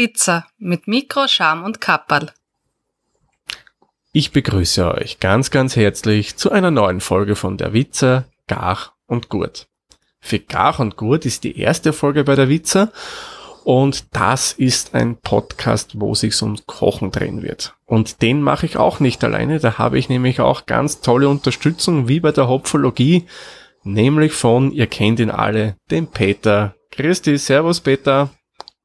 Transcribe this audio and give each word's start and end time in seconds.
Witzer 0.00 0.46
mit 0.56 0.88
Mikro, 0.88 1.28
Scham 1.28 1.62
und 1.62 1.82
Kapperl. 1.82 2.32
Ich 4.12 4.32
begrüße 4.32 4.94
euch 4.94 5.20
ganz, 5.20 5.50
ganz 5.50 5.76
herzlich 5.76 6.38
zu 6.38 6.50
einer 6.50 6.70
neuen 6.70 7.02
Folge 7.02 7.36
von 7.36 7.58
Der 7.58 7.74
Witzer, 7.74 8.24
Gar 8.46 8.94
und 9.06 9.28
Gurt. 9.28 9.68
Für 10.18 10.38
Gar 10.38 10.80
und 10.80 10.96
Gurt 10.96 11.26
ist 11.26 11.44
die 11.44 11.58
erste 11.58 11.92
Folge 11.92 12.24
bei 12.24 12.34
der 12.34 12.48
Witzer 12.48 12.92
und 13.62 14.06
das 14.16 14.54
ist 14.54 14.94
ein 14.94 15.18
Podcast, 15.18 16.00
wo 16.00 16.14
sich 16.14 16.40
ums 16.40 16.64
Kochen 16.64 17.10
drehen 17.10 17.42
wird. 17.42 17.74
Und 17.84 18.22
den 18.22 18.40
mache 18.40 18.64
ich 18.64 18.78
auch 18.78 19.00
nicht 19.00 19.22
alleine, 19.22 19.58
da 19.58 19.76
habe 19.76 19.98
ich 19.98 20.08
nämlich 20.08 20.40
auch 20.40 20.64
ganz 20.64 21.02
tolle 21.02 21.28
Unterstützung, 21.28 22.08
wie 22.08 22.20
bei 22.20 22.32
der 22.32 22.48
Hopfologie, 22.48 23.26
nämlich 23.84 24.32
von, 24.32 24.72
ihr 24.72 24.86
kennt 24.86 25.20
ihn 25.20 25.30
alle, 25.30 25.76
dem 25.90 26.06
Peter. 26.06 26.74
Dich, 26.96 27.42
Servus 27.42 27.82
Peter. 27.82 28.30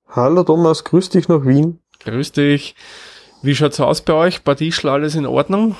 Hallo 0.09 0.43
Thomas, 0.43 0.83
grüß 0.83 1.09
dich 1.09 1.27
nach 1.27 1.45
Wien. 1.45 1.79
Grüß 2.03 2.31
dich. 2.31 2.75
Wie 3.41 3.55
schaut's 3.55 3.79
aus 3.79 4.01
bei 4.01 4.13
euch? 4.13 4.43
Bei 4.43 4.55
Tischl 4.55 4.89
alles 4.89 5.15
in 5.15 5.25
Ordnung? 5.25 5.75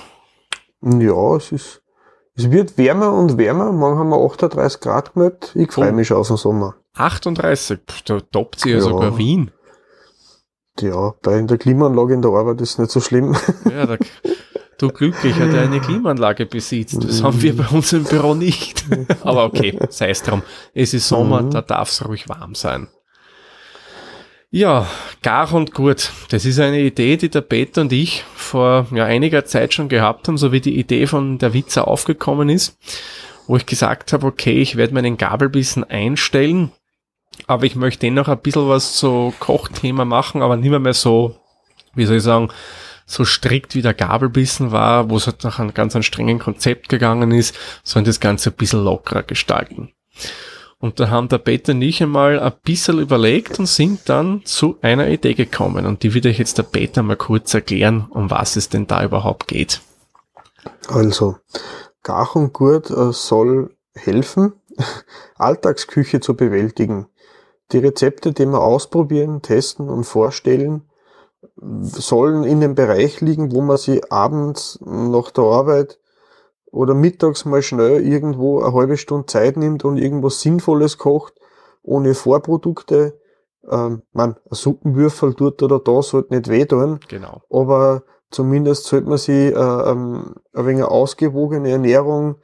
Ja, 0.82 1.36
es 1.36 1.52
ist, 1.52 1.82
es 2.36 2.52
wird 2.52 2.78
wärmer 2.78 3.14
und 3.14 3.38
wärmer. 3.38 3.72
Morgen 3.72 3.98
haben 3.98 4.10
wir 4.10 4.18
38 4.18 4.82
Grad 4.82 5.14
gemeldet. 5.14 5.52
Ich 5.56 5.72
freue 5.72 5.94
mich 5.94 6.08
schon 6.08 6.18
auf 6.18 6.28
den 6.28 6.38
Sommer. 6.38 6.76
38, 6.96 7.80
da 8.06 8.20
toppt 8.20 8.60
sie 8.60 8.70
ja, 8.70 8.76
ja 8.78 8.82
sogar 8.82 9.18
Wien. 9.18 9.52
Ja, 10.80 11.14
bei 11.22 11.42
der 11.42 11.58
Klimaanlage 11.58 12.14
in 12.14 12.22
der 12.22 12.32
Arbeit 12.32 12.60
ist 12.62 12.80
nicht 12.80 12.92
so 12.92 13.00
schlimm. 13.00 13.36
Ja, 13.70 13.86
da, 13.86 13.98
du 14.78 14.90
Glücklicher, 14.90 15.48
der 15.48 15.64
eine 15.64 15.80
Klimaanlage 15.80 16.46
besitzt. 16.46 17.04
Das 17.04 17.24
haben 17.24 17.42
wir 17.42 17.56
bei 17.56 17.68
uns 17.68 17.94
im 17.94 18.04
Büro 18.04 18.34
nicht. 18.34 18.86
Aber 19.22 19.46
okay, 19.46 19.80
sei 19.90 20.10
es 20.10 20.22
drum. 20.22 20.44
Es 20.74 20.94
ist 20.94 21.08
Sommer, 21.08 21.44
mhm. 21.44 21.52
da 21.52 21.62
darf 21.62 21.90
es 21.90 22.06
ruhig 22.06 22.28
warm 22.28 22.56
sein. 22.56 22.88
Ja, 24.56 24.88
gar 25.22 25.52
und 25.54 25.74
gut. 25.74 26.12
Das 26.30 26.46
ist 26.46 26.60
eine 26.60 26.80
Idee, 26.80 27.18
die 27.18 27.28
der 27.28 27.42
Peter 27.42 27.82
und 27.82 27.92
ich 27.92 28.24
vor 28.36 28.88
ja, 28.92 29.04
einiger 29.04 29.44
Zeit 29.44 29.74
schon 29.74 29.90
gehabt 29.90 30.30
haben, 30.30 30.38
so 30.38 30.54
wie 30.54 30.62
die 30.62 30.80
Idee 30.80 31.08
von 31.08 31.38
der 31.40 31.54
Witzer 31.54 31.90
aufgekommen 31.90 32.48
ist, 32.48 32.78
wo 33.48 33.58
ich 33.58 33.66
gesagt 33.66 34.14
habe, 34.14 34.26
okay, 34.26 34.62
ich 34.62 34.78
werde 34.78 34.94
meinen 34.94 35.18
Gabelbissen 35.18 35.84
einstellen 35.84 36.72
aber 37.48 37.66
ich 37.66 37.76
möchte 37.76 38.02
dennoch 38.02 38.28
ein 38.28 38.40
bisschen 38.40 38.70
was 38.70 38.98
so 38.98 39.34
Kochthema 39.40 40.06
machen, 40.06 40.42
aber 40.42 40.58
nicht 40.58 40.72
mehr, 40.72 40.94
so, 40.94 41.36
wie 41.94 42.06
soll 42.06 42.18
ich 42.18 42.24
sagen, 42.24 42.50
so 43.06 43.24
strikt 43.24 43.76
wie 43.76 43.82
der 43.82 43.94
Gabelbissen 43.94 44.72
war, 44.72 45.10
wo 45.10 45.18
es 45.18 45.28
halt 45.28 45.44
nach 45.44 45.60
einem 45.60 45.74
ganz 45.74 45.98
strengen 46.06 46.40
Konzept 46.40 46.90
gegangen 46.90 47.32
ist, 47.32 47.56
sondern 47.84 48.06
das 48.06 48.20
Ganze 48.20 48.50
ein 48.50 48.56
bisschen 48.56 48.84
lockerer 48.84 49.24
gestalten. 49.24 49.92
Und 50.86 51.00
da 51.00 51.10
haben 51.10 51.30
der 51.30 51.40
Peter 51.40 51.72
und 51.72 51.82
ich 51.82 52.04
einmal 52.04 52.40
ein 52.40 52.54
bisschen 52.64 53.00
überlegt 53.00 53.58
und 53.58 53.66
sind 53.66 54.08
dann 54.08 54.44
zu 54.46 54.78
einer 54.84 55.08
Idee 55.08 55.34
gekommen. 55.34 55.88
Und 55.88 56.04
die 56.04 56.14
würde 56.14 56.30
ich 56.30 56.38
jetzt 56.38 56.60
der 56.60 56.64
Peter 56.64 57.02
mal 57.02 57.18
kurz 57.18 57.56
erklären, 57.56 58.06
um 58.12 58.30
was 58.30 58.56
es 58.56 58.70
denn 58.70 58.86
da 58.86 59.04
überhaupt 59.04 59.48
geht. 59.48 59.82
Also, 60.88 61.38
Gach 62.04 62.36
und 62.36 62.54
Gurt 62.54 62.92
äh, 62.92 63.12
soll 63.14 63.76
helfen, 63.96 64.54
Alltagsküche 65.38 66.20
zu 66.20 66.36
bewältigen. 66.36 67.08
Die 67.72 67.80
Rezepte, 67.80 68.32
die 68.32 68.46
wir 68.46 68.62
ausprobieren, 68.62 69.42
testen 69.42 69.90
und 69.90 70.04
vorstellen, 70.04 70.84
sollen 71.56 72.44
in 72.44 72.62
dem 72.62 72.76
Bereich 72.76 73.22
liegen, 73.22 73.52
wo 73.52 73.62
man 73.62 73.78
sie 73.78 74.04
abends 74.12 74.78
nach 74.86 75.32
der 75.32 75.46
Arbeit 75.46 75.98
oder 76.76 76.94
mittags 76.94 77.46
mal 77.46 77.62
schnell 77.62 78.06
irgendwo 78.06 78.62
eine 78.62 78.74
halbe 78.74 78.98
Stunde 78.98 79.26
Zeit 79.28 79.58
nimmt 79.58 79.86
und 79.86 79.98
irgendwas 79.98 80.42
Sinnvolles 80.42 80.98
kocht, 80.98 81.34
ohne 81.84 82.14
Vorprodukte. 82.14 83.20
Ähm, 83.70 84.04
man, 84.12 84.36
ein 84.50 84.56
Suppenwürfel 84.56 85.34
tut 85.34 85.64
oder 85.64 85.80
da 85.80 86.02
sollte 86.02 86.36
nicht 86.36 86.50
weh 86.50 86.66
tun. 86.66 87.00
Genau. 87.08 87.42
Aber 87.50 88.04
zumindest 88.30 88.86
sollte 88.86 89.10
man 89.10 89.18
sich 89.18 89.54
äh, 89.54 89.54
ähm, 89.56 90.36
ein 90.54 90.66
wenig 90.66 90.84
ausgewogene 90.84 91.72
Ernährung 91.72 92.36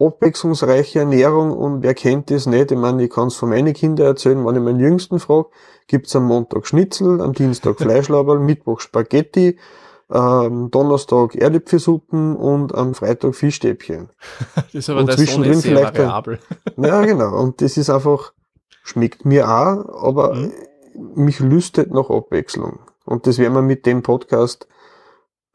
abwechslungsreiche 0.00 1.00
Ernährung 1.00 1.50
und 1.50 1.82
wer 1.82 1.94
kennt 1.94 2.30
das 2.30 2.46
nicht? 2.46 2.70
Ich 2.70 2.78
meine, 2.78 3.02
ich 3.02 3.10
kann 3.10 3.28
es 3.28 3.36
von 3.36 3.48
meinen 3.48 3.74
Kindern 3.74 4.06
erzählen, 4.06 4.46
wenn 4.46 4.54
ich 4.54 4.62
meinen 4.62 4.80
Jüngsten 4.80 5.18
frage, 5.18 5.48
gibt's 5.88 6.14
am 6.14 6.24
Montag 6.26 6.66
Schnitzel, 6.66 7.20
am 7.20 7.32
Dienstag 7.32 7.76
Fleischlaberl, 7.78 8.38
Mittwoch 8.38 8.80
Spaghetti, 8.80 9.58
ähm, 10.12 10.70
Donnerstag 10.70 11.34
Erdäpfelsuppen 11.34 12.36
und 12.36 12.74
am 12.74 12.94
Freitag 12.94 13.34
Fischstäbchen. 13.34 14.10
das 14.54 14.74
ist 14.74 14.90
aber 14.90 15.00
und 15.00 15.12
zwischendrin 15.12 15.54
Sohn 15.54 15.62
vielleicht 15.62 15.98
variabel. 15.98 16.38
Ein, 16.76 16.84
ja, 16.84 17.04
genau. 17.04 17.40
Und 17.40 17.60
das 17.60 17.76
ist 17.76 17.90
einfach, 17.90 18.32
schmeckt 18.82 19.24
mir 19.24 19.48
auch, 19.48 20.02
aber 20.02 20.34
mhm. 20.34 20.52
mich 21.14 21.40
lüstet 21.40 21.90
nach 21.92 22.10
Abwechslung. 22.10 22.80
Und 23.04 23.26
das 23.26 23.38
werden 23.38 23.54
wir 23.54 23.62
mit 23.62 23.86
dem 23.86 24.02
Podcast 24.02 24.68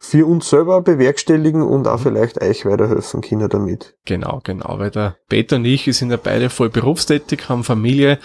für 0.03 0.25
uns 0.25 0.49
selber 0.49 0.81
bewerkstelligen 0.81 1.61
und 1.61 1.87
auch 1.87 1.99
vielleicht 1.99 2.41
euch 2.41 2.65
weiterhelfen 2.65 3.21
können 3.21 3.47
damit. 3.47 3.95
Genau, 4.03 4.41
genau, 4.43 4.77
weil 4.77 4.91
der 4.91 5.15
Peter 5.29 5.55
und 5.55 5.65
ich, 5.65 5.85
wir 5.85 5.93
sind 5.93 6.11
ja 6.11 6.17
beide 6.21 6.49
voll 6.49 6.69
berufstätig, 6.69 7.47
haben 7.47 7.63
Familie, 7.63 8.19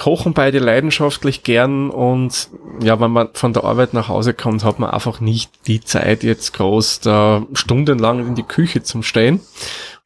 kochen 0.00 0.32
beide 0.32 0.60
leidenschaftlich 0.60 1.42
gern 1.42 1.90
und 1.90 2.48
ja, 2.82 2.98
wenn 3.00 3.10
man 3.10 3.28
von 3.34 3.52
der 3.52 3.64
Arbeit 3.64 3.92
nach 3.92 4.08
Hause 4.08 4.32
kommt, 4.32 4.64
hat 4.64 4.78
man 4.78 4.88
einfach 4.88 5.20
nicht 5.20 5.66
die 5.66 5.82
Zeit 5.82 6.22
jetzt 6.22 6.54
groß 6.54 7.00
da 7.00 7.46
stundenlang 7.52 8.26
in 8.26 8.34
die 8.34 8.42
Küche 8.42 8.82
zum 8.82 9.02
Stehen 9.02 9.40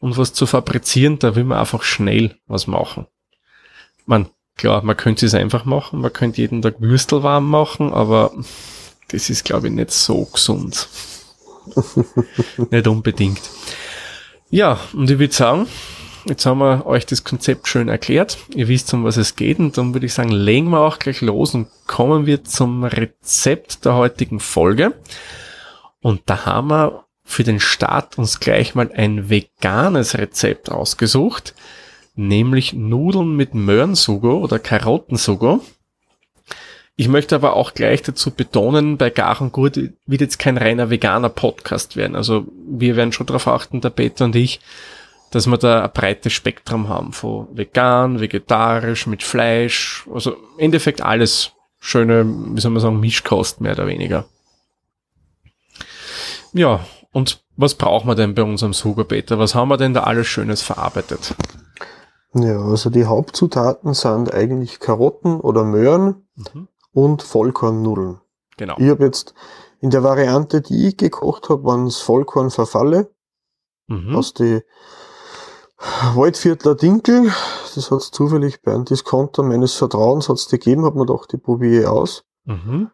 und 0.01 0.17
was 0.17 0.33
zu 0.33 0.47
fabrizieren, 0.47 1.21
da 1.21 1.37
will 1.37 1.45
man 1.45 1.59
einfach 1.59 1.85
schnell 1.85 2.35
was 2.49 2.67
machen. 2.67 3.07
Man, 4.05 4.31
klar, 4.57 4.83
man 4.83 4.97
könnte 4.97 5.27
es 5.27 5.35
einfach 5.35 5.65
machen, 5.65 6.01
man 6.01 6.13
könnte 6.13 6.41
jeden 6.41 6.61
Tag 6.61 6.81
Würstel 6.81 7.23
warm 7.23 7.49
machen, 7.49 7.93
aber 7.93 8.33
das 9.11 9.31
ist, 9.31 9.45
glaube 9.45 9.69
ich, 9.69 9.75
nicht 9.75 9.93
so 9.93 10.25
gesund. 10.25 10.89
nicht 12.71 12.89
unbedingt. 12.89 13.43
Ja, 14.51 14.81
und 14.93 15.09
ich 15.09 15.21
würde 15.21 15.33
sagen, 15.33 15.69
jetzt 16.27 16.47
haben 16.47 16.59
wir 16.59 16.87
euch 16.87 17.07
das 17.07 17.25
Konzept 17.25 17.69
schön 17.69 17.89
erklärt. 17.89 18.39
Ihr 18.55 18.69
wisst, 18.69 18.93
um 18.95 19.05
was 19.05 19.17
es 19.17 19.37
geht. 19.37 19.59
Und 19.59 19.77
dann 19.77 19.95
würde 19.95 20.07
ich 20.07 20.15
sagen, 20.15 20.31
legen 20.31 20.71
wir 20.71 20.81
auch 20.81 20.99
gleich 20.99 21.21
los 21.21 21.55
und 21.55 21.69
kommen 21.87 22.27
wir 22.27 22.45
zum 22.45 22.85
Rezept 22.85 23.85
der 23.85 23.95
heutigen 23.95 24.41
Folge. 24.41 24.95
Und 26.01 26.23
da 26.27 26.47
haben 26.47 26.69
wir 26.69 27.05
für 27.25 27.45
den 27.45 27.61
Start 27.61 28.19
uns 28.19 28.41
gleich 28.41 28.75
mal 28.75 28.91
ein 28.95 29.31
veganes 29.31 30.19
Rezept 30.19 30.71
ausgesucht, 30.71 31.55
nämlich 32.15 32.75
Nudeln 32.75 33.35
mit 33.35 33.55
Möhrensugo 33.55 34.39
oder 34.39 34.59
Karottensugo. 34.59 35.63
Ich 36.97 37.09
möchte 37.09 37.35
aber 37.35 37.57
auch 37.57 37.75
gleich 37.75 38.03
dazu 38.03 38.31
betonen, 38.31 38.99
bei 38.99 39.11
Gar 39.11 39.41
und 39.41 39.53
Gut 39.53 39.77
wird 40.07 40.21
jetzt 40.21 40.39
kein 40.39 40.57
reiner 40.57 40.91
veganer 40.91 41.29
Podcast 41.29 41.97
werden. 41.97 42.15
Also 42.15 42.47
wir 42.69 42.95
werden 42.95 43.13
schon 43.13 43.27
darauf 43.27 43.49
achten, 43.49 43.81
der 43.81 43.91
Peter 43.91 44.27
und 44.27 44.37
ich, 44.37 44.61
dass 45.35 45.47
wir 45.47 45.59
da 45.59 45.85
ein 45.85 45.93
breites 45.93 46.33
Spektrum 46.33 46.89
haben 46.89 47.13
von 47.13 47.49
vegan, 47.57 48.21
vegetarisch, 48.21 49.07
mit 49.07 49.23
Fleisch, 49.23 50.07
also 50.13 50.33
im 50.33 50.59
Endeffekt 50.59 51.03
alles 51.03 51.53
schöne, 51.81 52.25
wie 52.27 52.61
soll 52.61 52.71
man 52.71 52.81
sagen, 52.81 53.01
Mischkost 53.01 53.61
mehr 53.61 53.73
oder 53.73 53.87
weniger. 53.87 54.25
Ja, 56.53 56.81
und 57.13 57.43
was 57.57 57.75
brauchen 57.75 58.09
wir 58.09 58.15
denn 58.15 58.35
bei 58.35 58.43
unserem 58.43 58.73
Sugar 58.73 59.05
Peter? 59.05 59.39
Was 59.39 59.55
haben 59.55 59.69
wir 59.69 59.77
denn 59.77 59.95
da 59.95 60.05
alles 60.05 60.27
Schönes 60.27 60.63
verarbeitet? 60.63 61.35
Ja, 62.35 62.61
also 62.61 62.91
die 62.91 63.05
Hauptzutaten 63.05 63.95
sind 63.95 64.33
eigentlich 64.33 64.81
Karotten 64.81 65.41
oder 65.41 65.65
Möhren, 65.65 66.27
mhm 66.37 66.69
und 66.95 67.23
Vollkornnudeln. 67.23 68.21
Genau. 68.57 68.77
Ich 68.79 68.89
habe 68.89 69.05
jetzt 69.05 69.35
in 69.81 69.91
der 69.91 70.03
Variante, 70.03 70.63
die 70.63 70.89
ich 70.89 70.97
gekocht 70.97 71.51
habe, 71.51 71.65
waren 71.65 71.87
es 71.87 71.99
Vollkornverfalle 71.99 73.11
mhm. 73.89 74.15
aus 74.15 74.33
die 74.33 74.63
Waldviertler 75.79 76.75
Dinkel. 76.75 77.33
Das 77.75 77.91
hat 77.91 78.01
es 78.01 78.11
zufällig 78.11 78.63
bei 78.63 78.73
einem 78.73 78.85
Discounter 78.85 79.43
meines 79.43 79.75
Vertrauens 79.75 80.29
hat's 80.29 80.49
gegeben, 80.49 80.85
hat 80.85 80.95
man 80.95 81.07
gedacht, 81.07 81.33
die 81.33 81.39
probiere 81.39 81.83
ich 81.83 81.87
aus. 81.87 82.25
Mhm. 82.45 82.91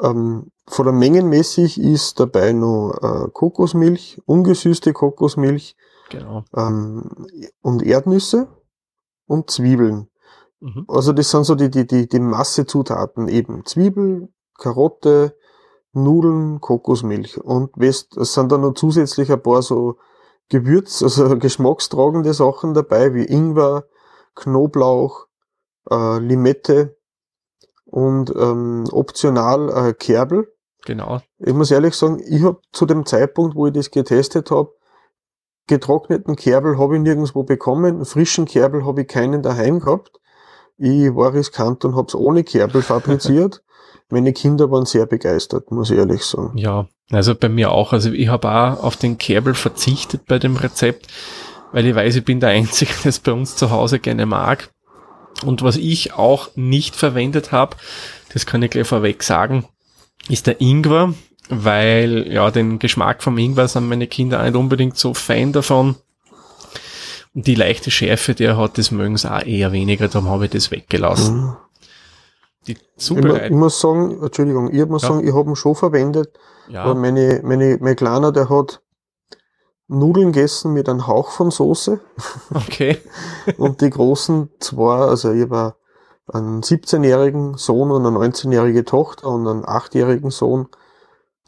Ähm, 0.00 0.50
von 0.66 0.84
der 0.84 0.94
Mengenmäßig 0.94 1.80
ist 1.80 2.20
dabei 2.20 2.52
noch 2.52 2.92
äh, 3.02 3.28
Kokosmilch, 3.32 4.20
ungesüßte 4.26 4.92
Kokosmilch 4.92 5.76
genau. 6.10 6.44
ähm, 6.54 7.10
und 7.62 7.82
Erdnüsse 7.82 8.48
und 9.26 9.50
Zwiebeln. 9.50 10.08
Mhm. 10.60 10.84
Also 10.88 11.12
das 11.12 11.30
sind 11.30 11.44
so 11.44 11.54
die, 11.54 11.70
die, 11.70 11.86
die, 11.86 12.08
die 12.08 12.20
Massezutaten 12.20 13.28
eben. 13.28 13.64
Zwiebel, 13.64 14.28
Karotte, 14.56 15.36
Nudeln, 15.92 16.60
Kokosmilch. 16.60 17.38
Und 17.38 17.76
es 17.82 18.08
sind 18.10 18.52
dann 18.52 18.60
noch 18.60 18.74
zusätzlich 18.74 19.32
ein 19.32 19.42
paar 19.42 19.62
so 19.62 19.98
Gewürz, 20.48 21.02
also 21.02 21.36
geschmackstragende 21.38 22.34
Sachen 22.34 22.74
dabei, 22.74 23.14
wie 23.14 23.24
Ingwer, 23.24 23.84
Knoblauch, 24.34 25.26
äh, 25.90 26.18
Limette 26.18 26.96
und 27.84 28.34
ähm, 28.36 28.84
optional 28.92 29.88
äh, 29.88 29.92
Kerbel. 29.94 30.52
Genau. 30.84 31.20
Ich 31.38 31.54
muss 31.54 31.70
ehrlich 31.70 31.94
sagen, 31.94 32.22
ich 32.26 32.42
habe 32.42 32.60
zu 32.72 32.86
dem 32.86 33.04
Zeitpunkt, 33.04 33.56
wo 33.56 33.66
ich 33.66 33.72
das 33.72 33.90
getestet 33.90 34.50
habe, 34.50 34.72
getrockneten 35.66 36.36
Kerbel 36.36 36.78
habe 36.78 36.96
ich 36.96 37.02
nirgendwo 37.02 37.42
bekommen, 37.42 38.04
frischen 38.04 38.46
Kerbel 38.46 38.84
habe 38.86 39.02
ich 39.02 39.08
keinen 39.08 39.42
daheim 39.42 39.80
gehabt. 39.80 40.18
Ich 40.78 41.14
war 41.14 41.34
riskant 41.34 41.84
und 41.84 41.96
habe 41.96 42.06
es 42.08 42.14
ohne 42.14 42.44
Kerbel 42.44 42.82
fabriziert. 42.82 43.62
Meine 44.10 44.32
Kinder 44.32 44.70
waren 44.70 44.86
sehr 44.86 45.06
begeistert, 45.06 45.70
muss 45.70 45.90
ich 45.90 45.98
ehrlich 45.98 46.22
sagen. 46.22 46.56
Ja, 46.56 46.86
also 47.10 47.34
bei 47.34 47.48
mir 47.48 47.72
auch. 47.72 47.92
Also 47.92 48.10
ich 48.10 48.28
habe 48.28 48.50
auch 48.50 48.82
auf 48.82 48.96
den 48.96 49.18
Kerbel 49.18 49.54
verzichtet 49.54 50.26
bei 50.26 50.38
dem 50.38 50.56
Rezept, 50.56 51.06
weil 51.72 51.86
ich 51.86 51.94
weiß, 51.94 52.16
ich 52.16 52.24
bin 52.24 52.40
der 52.40 52.50
Einzige, 52.50 52.92
der 53.02 53.10
es 53.10 53.18
bei 53.18 53.32
uns 53.32 53.56
zu 53.56 53.70
Hause 53.70 53.98
gerne 53.98 54.26
mag. 54.26 54.70
Und 55.44 55.62
was 55.62 55.76
ich 55.76 56.14
auch 56.14 56.48
nicht 56.56 56.96
verwendet 56.96 57.52
habe, 57.52 57.76
das 58.32 58.44
kann 58.44 58.62
ich 58.62 58.70
gleich 58.70 58.86
vorweg 58.86 59.22
sagen, 59.22 59.66
ist 60.28 60.46
der 60.46 60.60
Ingwer, 60.60 61.14
weil 61.48 62.30
ja 62.30 62.50
den 62.50 62.78
Geschmack 62.78 63.22
vom 63.22 63.38
Ingwer 63.38 63.68
sind 63.68 63.88
meine 63.88 64.06
Kinder 64.06 64.42
nicht 64.42 64.56
unbedingt 64.56 64.98
so 64.98 65.14
Fan 65.14 65.52
davon. 65.52 65.96
Und 67.34 67.46
die 67.46 67.54
leichte 67.54 67.90
Schärfe, 67.90 68.34
die 68.34 68.44
er 68.44 68.56
hat, 68.56 68.78
das 68.78 68.90
mögen 68.90 69.16
sie 69.16 69.32
auch 69.32 69.44
eher 69.44 69.70
weniger, 69.70 70.08
darum 70.08 70.28
habe 70.28 70.46
ich 70.46 70.50
das 70.50 70.70
weggelassen. 70.70 71.36
Mhm. 71.36 71.56
Die 72.68 72.72
Ich, 72.72 72.96
Zubereitung. 72.96 73.44
ich 73.46 73.50
muss 73.50 73.80
sagen, 73.80 74.22
Entschuldigung, 74.22 74.72
ich 74.72 74.86
muss 74.86 75.02
Ja. 75.02 75.08
sagen, 75.08 75.26
ich 75.26 75.34
habe 75.34 75.50
ihn 75.50 75.56
schon 75.56 75.74
verwendet, 75.74 76.38
aber 76.68 76.88
Ja, 76.88 76.94
meine, 76.94 77.40
meine, 77.42 77.78
mein 77.80 77.96
Kleiner, 77.96 78.30
der 78.30 78.48
hat 78.48 78.82
Nudeln 79.88 80.32
gegessen 80.32 80.74
mit 80.74 80.88
einem 80.88 81.06
Hauch 81.06 81.30
von 81.30 81.50
Soße 81.50 81.98
okay. 82.54 82.98
und 83.56 83.80
die 83.80 83.88
großen 83.90 84.50
zwei, 84.60 84.96
also 84.98 85.32
ich 85.32 85.42
habe 85.50 85.76
einen 86.30 86.60
17-jährigen 86.62 87.56
Sohn 87.56 87.90
und 87.90 88.04
eine 88.06 88.18
19-jährige 88.18 88.84
Tochter 88.84 89.28
und 89.28 89.48
einen 89.48 89.64
8-jährigen 89.64 90.30
Sohn. 90.30 90.68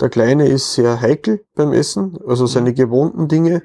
Der 0.01 0.09
Kleine 0.09 0.49
ist 0.49 0.73
sehr 0.73 1.03
heikel 1.03 1.45
beim 1.55 1.75
Essen, 1.75 2.19
also 2.27 2.47
seine 2.47 2.73
gewohnten 2.73 3.29
Dinge 3.29 3.63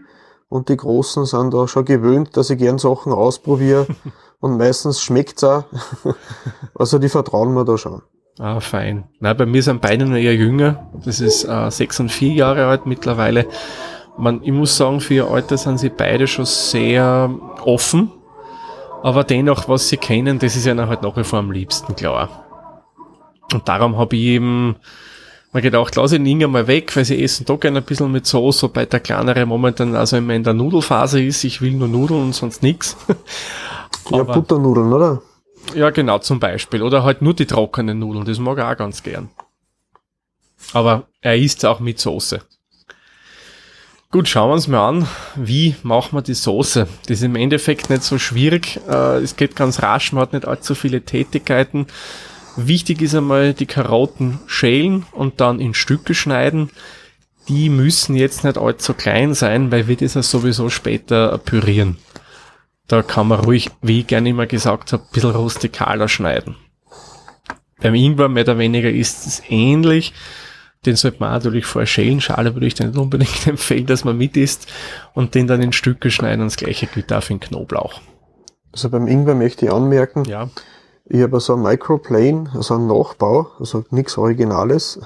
und 0.50 0.70
die 0.70 0.78
Großen 0.78 1.26
sind 1.26 1.54
da 1.54 1.68
schon 1.68 1.86
gewöhnt, 1.86 2.38
dass 2.38 2.50
ich 2.50 2.58
gern 2.58 2.78
Sachen 2.78 3.12
ausprobiere 3.14 3.88
und 4.40 4.58
meistens 4.58 5.02
schmeckt's 5.02 5.44
auch. 5.44 5.66
Also 6.78 7.00
die 7.00 7.08
vertrauen 7.10 7.54
mir 7.54 7.64
da 7.64 7.78
schon. 7.78 8.02
Ah, 8.38 8.60
fein. 8.60 9.06
Na, 9.22 9.34
bei 9.34 9.46
mir 9.46 9.64
sind 9.64 9.82
beide 9.82 10.06
noch 10.06 10.18
eher 10.18 10.36
jünger. 10.36 10.92
Das 11.06 11.22
ist 11.22 11.46
äh, 11.46 11.72
sechs 11.72 12.02
und 12.02 12.12
vier 12.12 12.34
Jahre 12.34 12.66
alt 12.66 12.86
mittlerweile. 12.86 13.48
Man, 14.18 14.44
ich 14.44 14.52
muss 14.52 14.76
sagen, 14.76 15.00
für 15.00 15.14
ihr 15.14 15.32
Alter 15.32 15.58
sind 15.58 15.78
sie 15.78 15.90
beide 15.90 16.28
schon 16.28 16.46
sehr 16.46 17.30
offen. 17.64 18.12
Aber 19.04 19.24
dennoch, 19.24 19.70
was 19.70 19.88
sie 19.88 19.98
kennen, 19.98 20.40
das 20.40 20.58
ist 20.58 20.66
ihnen 20.66 20.88
halt 20.90 21.02
nach 21.02 21.16
wie 21.16 21.24
vor 21.24 21.40
am 21.40 21.52
liebsten, 21.52 21.96
klar. 21.96 22.46
Und 23.54 23.68
darum 23.70 23.98
habe 23.98 24.16
ich 24.16 24.24
eben 24.24 24.76
mir 25.56 25.62
gedacht, 25.62 25.96
lass 25.96 26.12
ihn 26.14 26.26
Inge 26.26 26.48
mal 26.48 26.68
weg, 26.68 26.96
weil 26.96 27.06
sie 27.06 27.24
essen 27.24 27.46
doch 27.46 27.60
gerne 27.60 27.80
ein 27.80 27.86
bisschen 27.86 28.12
mit 28.12 28.28
Soße, 28.28 28.64
wobei 28.64 28.86
der 28.86 29.00
kleinere 29.00 29.46
momentan 29.46 29.96
also 29.96 30.18
immer 30.18 30.34
in 30.34 30.44
der 30.44 30.54
Nudelphase 30.54 31.24
ist. 31.24 31.44
Ich 31.44 31.62
will 31.62 31.72
nur 31.72 31.88
Nudeln 31.88 32.22
und 32.22 32.36
sonst 32.36 32.62
nix. 32.62 32.96
Ja, 34.12 34.22
Butternudeln, 34.22 34.94
oder? 34.94 35.24
Ja, 35.74 35.90
genau, 35.90 36.20
zum 36.20 36.40
Beispiel. 36.40 36.84
Oder 36.84 37.04
halt 37.04 37.24
nur 37.24 37.34
die 37.34 37.48
trockenen 37.48 37.98
Nudeln, 37.98 38.24
das 38.24 38.38
mag 38.38 38.60
er 38.60 38.70
auch 38.70 38.78
ganz 38.78 39.02
gern. 39.02 39.32
Aber 40.74 41.08
er 41.22 41.36
isst 41.36 41.66
auch 41.66 41.80
mit 41.80 42.00
Soße. 42.00 42.42
Gut, 44.12 44.28
schauen 44.30 44.50
wir 44.50 44.54
uns 44.54 44.68
mal 44.68 44.88
an, 44.88 45.08
wie 45.36 45.76
machen 45.82 46.16
wir 46.16 46.22
die 46.22 46.36
Soße. 46.36 46.88
Das 47.08 47.18
ist 47.18 47.24
im 47.24 47.36
Endeffekt 47.36 47.90
nicht 47.90 48.04
so 48.04 48.20
schwierig. 48.20 48.80
Äh, 48.88 49.24
es 49.24 49.36
geht 49.36 49.56
ganz 49.56 49.82
rasch, 49.82 50.14
man 50.14 50.22
hat 50.22 50.34
nicht 50.34 50.48
allzu 50.48 50.76
viele 50.76 51.02
Tätigkeiten. 51.02 51.88
Wichtig 52.58 53.02
ist 53.02 53.16
einmal 53.16 53.54
die 53.54 53.66
Karotten 53.66 54.40
schälen 54.48 55.06
und 55.12 55.42
dann 55.42 55.60
in 55.60 55.74
Stücke 55.74 56.14
schneiden. 56.14 56.70
Die 57.48 57.70
müssen 57.70 58.16
jetzt 58.16 58.44
nicht 58.44 58.58
allzu 58.58 58.94
klein 58.94 59.34
sein, 59.34 59.72
weil 59.72 59.88
wir 59.88 59.98
das 59.98 60.14
ja 60.14 60.24
sowieso 60.24 60.70
später 60.70 61.38
pürieren. 61.38 61.98
Da 62.88 63.02
kann 63.02 63.28
man 63.28 63.42
ruhig, 63.42 63.72
wie 63.82 64.02
ich 64.02 64.08
gerne 64.08 64.30
immer 64.30 64.46
gesagt 64.46 64.94
habe, 64.94 65.04
ein 65.04 65.10
bisschen 65.12 65.32
rustikaler 65.32 66.08
schneiden. 66.08 66.56
Beim 67.82 67.94
Ingwer 67.94 68.30
mehr 68.30 68.44
oder 68.44 68.58
weniger 68.58 68.90
ist 68.90 69.28
es 69.28 69.42
ähnlich. 69.50 70.14
Den 70.86 70.96
sollte 70.96 71.18
man 71.20 71.32
natürlich 71.32 71.66
vorher 71.66 71.88
schälen. 71.88 72.22
Schale 72.22 72.54
würde 72.54 72.68
ich 72.68 72.76
dann 72.76 72.88
nicht 72.88 72.98
unbedingt 72.98 73.48
empfehlen, 73.48 73.86
dass 73.88 74.06
man 74.06 74.18
mit 74.18 74.38
isst. 74.38 74.72
Und 75.14 75.36
den 75.36 75.48
dann 75.48 75.62
in 75.62 75.74
Stücke 75.74 76.10
schneiden. 76.12 76.42
Und 76.42 76.48
das 76.48 76.58
gleiche 76.58 76.88
gilt 76.88 77.12
auch 77.12 77.24
für 77.24 77.34
den 77.34 77.40
Knoblauch. 77.40 78.02
Also 78.72 78.90
beim 78.90 79.08
Ingwer 79.08 79.36
möchte 79.36 79.66
ich 79.66 79.72
anmerken, 79.72 80.26
Ja, 80.26 80.50
ich 81.08 81.22
habe 81.22 81.40
so 81.40 81.54
ein 81.56 81.62
Microplane, 81.62 82.50
also 82.56 82.76
einen 82.76 82.88
Nachbau, 82.88 83.48
also 83.60 83.84
nichts 83.92 84.18
Originales. 84.18 85.00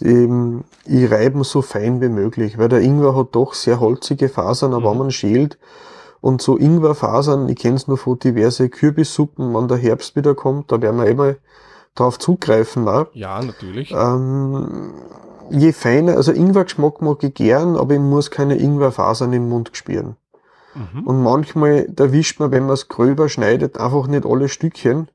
Ähm, 0.00 0.64
Ich 0.84 1.10
reibe 1.10 1.42
so 1.44 1.62
fein 1.62 2.00
wie 2.00 2.08
möglich, 2.08 2.58
weil 2.58 2.68
der 2.68 2.80
Ingwer 2.80 3.16
hat 3.16 3.34
doch 3.34 3.54
sehr 3.54 3.80
holzige 3.80 4.28
Fasern, 4.28 4.72
aber 4.72 4.86
Mhm. 4.88 4.90
wenn 4.92 4.98
man 4.98 5.10
schält 5.10 5.58
und 6.20 6.40
so 6.42 6.56
Ingwerfasern, 6.56 7.48
ich 7.48 7.56
kenne 7.56 7.76
es 7.76 7.88
nur 7.88 7.98
von 7.98 8.18
diverse 8.18 8.68
Kürbissuppen, 8.68 9.52
wenn 9.54 9.68
der 9.68 9.78
Herbst 9.78 10.14
wieder 10.14 10.34
kommt, 10.34 10.70
da 10.70 10.80
werden 10.80 11.00
wir 11.00 11.06
immer 11.06 11.34
drauf 11.94 12.18
zugreifen. 12.18 12.86
Auch. 12.88 13.06
ja, 13.14 13.42
natürlich. 13.42 13.90
Ähm, 13.92 14.92
je 15.50 15.72
feiner, 15.72 16.16
also 16.16 16.30
Ingwergeschmack 16.32 17.00
mag 17.02 17.22
ich 17.24 17.34
gern, 17.34 17.76
aber 17.76 17.94
ich 17.94 18.00
muss 18.00 18.30
keine 18.30 18.56
Ingwerfasern 18.56 19.32
im 19.32 19.48
Mund 19.48 19.70
spüren. 19.72 20.16
Mhm. 20.92 21.02
Und 21.06 21.22
manchmal 21.22 21.86
erwischt 21.96 22.38
man, 22.40 22.50
wenn 22.50 22.64
man 22.64 22.74
es 22.74 22.88
gröber 22.88 23.28
schneidet, 23.28 23.78
einfach 23.78 24.06
nicht 24.06 24.26
alle 24.26 24.48
Stückchen. 24.48 25.10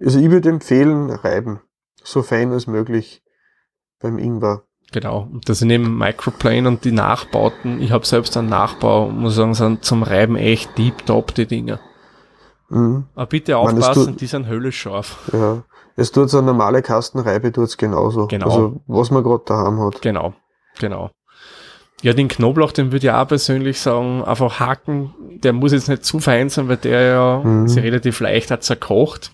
Also 0.00 0.18
ich 0.18 0.30
würde 0.30 0.48
empfehlen, 0.48 1.10
reiben. 1.10 1.60
So 2.04 2.22
fein 2.22 2.52
als 2.52 2.66
möglich 2.66 3.22
beim 4.00 4.18
Ingwer. 4.18 4.62
Genau. 4.92 5.28
Und 5.32 5.48
das 5.48 5.58
sind 5.60 5.70
eben 5.70 5.96
Microplane 5.96 6.68
und 6.68 6.84
die 6.84 6.92
Nachbauten. 6.92 7.80
Ich 7.80 7.92
habe 7.92 8.04
selbst 8.06 8.36
einen 8.36 8.48
Nachbau 8.48 9.08
muss 9.08 9.34
sagen, 9.36 9.54
sind 9.54 9.84
zum 9.84 10.02
Reiben 10.02 10.36
echt 10.36 10.76
deep 10.76 11.06
top, 11.06 11.34
die 11.34 11.46
Dinger. 11.46 11.80
Mhm. 12.68 13.06
Aber 13.14 13.26
bitte 13.26 13.52
meine, 13.52 13.78
aufpassen, 13.80 14.12
tut- 14.12 14.20
die 14.20 14.26
sind 14.26 14.46
höllisch 14.48 14.80
scharf. 14.80 15.30
Ja. 15.32 15.62
Es 15.96 16.10
tut 16.10 16.30
so 16.30 16.38
eine 16.38 16.46
normale 16.48 16.82
Kastenreibe 16.82 17.52
tut's 17.52 17.76
genauso. 17.76 18.26
Genau. 18.26 18.46
Also 18.46 18.80
was 18.86 19.10
man 19.10 19.22
gerade 19.22 19.44
daheim 19.46 19.78
hat. 19.80 20.00
Genau, 20.02 20.34
genau. 20.78 21.10
Ja, 22.02 22.12
den 22.12 22.28
Knoblauch, 22.28 22.72
den 22.72 22.90
würde 22.92 23.06
ich 23.06 23.12
auch 23.12 23.28
persönlich 23.28 23.80
sagen, 23.80 24.22
einfach 24.24 24.58
hacken. 24.60 25.14
Der 25.42 25.52
muss 25.52 25.72
jetzt 25.72 25.88
nicht 25.88 26.04
zu 26.04 26.18
fein 26.20 26.50
sein, 26.50 26.68
weil 26.68 26.76
der 26.78 27.00
ja 27.02 27.38
Mhm. 27.44 27.68
sich 27.68 27.82
relativ 27.82 28.18
leicht 28.20 28.50
hat 28.50 28.64
zerkocht. 28.64 29.32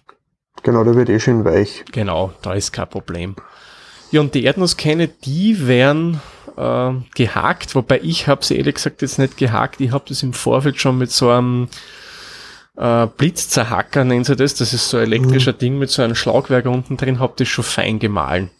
Genau, 0.62 0.84
der 0.84 0.94
wird 0.94 1.08
eh 1.08 1.18
schön 1.20 1.44
weich. 1.44 1.84
Genau, 1.92 2.32
da 2.42 2.52
ist 2.52 2.72
kein 2.72 2.88
Problem. 2.88 3.36
Ja, 4.10 4.20
und 4.20 4.34
die 4.34 4.44
Erdnusskerne, 4.44 5.08
die 5.08 5.66
werden 5.66 6.20
äh, 6.56 6.90
gehakt, 7.14 7.74
wobei 7.76 8.00
ich 8.02 8.26
habe 8.26 8.44
sie 8.44 8.56
ehrlich 8.56 8.74
gesagt 8.74 9.00
jetzt 9.02 9.18
nicht 9.18 9.36
gehakt. 9.36 9.80
Ich 9.80 9.92
habe 9.92 10.04
das 10.08 10.22
im 10.24 10.32
Vorfeld 10.32 10.80
schon 10.80 10.98
mit 10.98 11.10
so 11.12 11.30
einem 11.30 11.68
äh, 12.76 13.06
Blitzzerhacker, 13.06 14.04
nennen 14.04 14.24
sie 14.24 14.34
das. 14.36 14.54
Das 14.56 14.72
ist 14.72 14.88
so 14.90 14.96
ein 14.96 15.04
elektrischer 15.04 15.52
Ding 15.52 15.78
mit 15.78 15.90
so 15.90 16.02
einem 16.02 16.14
Schlagwerk 16.16 16.66
unten 16.66 16.96
drin, 16.96 17.18
habe 17.20 17.34
das 17.36 17.48
schon 17.48 17.64
fein 17.64 17.98
gemahlen. 17.98 18.50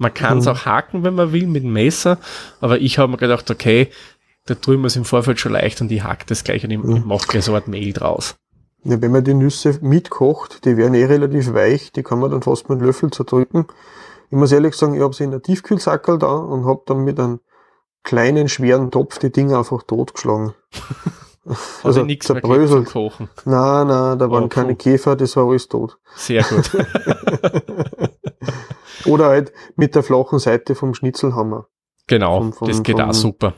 Man 0.00 0.14
kann 0.14 0.38
es 0.38 0.46
Mhm. 0.46 0.50
auch 0.52 0.64
haken, 0.64 1.04
wenn 1.04 1.14
man 1.14 1.32
will, 1.32 1.46
mit 1.46 1.62
dem 1.62 1.72
Messer, 1.74 2.18
aber 2.60 2.80
ich 2.80 2.98
habe 2.98 3.12
mir 3.12 3.18
gedacht, 3.18 3.50
okay, 3.50 3.88
da 4.46 4.54
tun 4.54 4.80
wir 4.80 4.86
es 4.86 4.96
im 4.96 5.04
Vorfeld 5.04 5.38
schon 5.38 5.52
leicht 5.52 5.80
und 5.82 5.92
ich 5.92 6.02
hack 6.02 6.26
das 6.26 6.42
gleich 6.42 6.64
und 6.64 6.70
ich, 6.70 6.78
Mhm. 6.78 6.96
ich 6.96 7.04
mache 7.04 7.26
gleich 7.28 7.44
so 7.44 7.54
Art 7.54 7.68
Mehl 7.68 7.92
draus. 7.92 8.34
Ja, 8.82 9.00
wenn 9.02 9.12
man 9.12 9.22
die 9.24 9.34
Nüsse 9.34 9.78
mitkocht, 9.82 10.64
die 10.64 10.78
werden 10.78 10.94
eh 10.94 11.04
relativ 11.04 11.52
weich, 11.52 11.92
die 11.92 12.02
kann 12.02 12.18
man 12.18 12.30
dann 12.30 12.40
fast 12.42 12.70
mit 12.70 12.78
einem 12.78 12.86
Löffel 12.86 13.10
zerdrücken. 13.10 13.66
Ich 14.30 14.36
muss 14.38 14.52
ehrlich 14.52 14.74
sagen, 14.74 14.94
ich 14.94 15.02
habe 15.02 15.14
sie 15.14 15.24
in 15.24 15.32
der 15.32 15.42
Tiefkühlsackel 15.42 16.18
da 16.18 16.32
und 16.32 16.64
habe 16.64 16.80
dann 16.86 17.04
mit 17.04 17.20
einem 17.20 17.40
kleinen, 18.02 18.48
schweren 18.48 18.90
Topf 18.90 19.18
die 19.18 19.30
Dinger 19.30 19.58
einfach 19.58 19.82
totgeschlagen. 19.82 20.54
Also 21.82 22.04
nichts 22.04 22.28
mehr 22.28 22.40
zerbröselt. 22.42 22.90
Kochen. 22.90 23.30
Nein, 23.46 23.86
nein, 23.86 24.18
da 24.18 24.30
waren 24.30 24.44
Oh, 24.44 24.48
keine. 24.48 24.76
Käfer, 24.76 25.16
das 25.16 25.34
war 25.36 25.48
alles 25.48 25.68
tot. 25.68 25.96
Sehr 26.14 26.42
gut. 26.44 26.70
Oder 29.10 29.26
halt 29.26 29.52
mit 29.76 29.94
der 29.94 30.02
flachen 30.02 30.38
Seite 30.38 30.74
vom 30.74 30.94
Schnitzelhammer. 30.94 31.66
genau, 32.06 32.38
Vom- 32.38 32.52
vom- 32.52 32.68
das 32.68 32.82
geht 32.82 32.98
vom- 32.98 33.08
auch 33.10 33.14
super. 33.14 33.54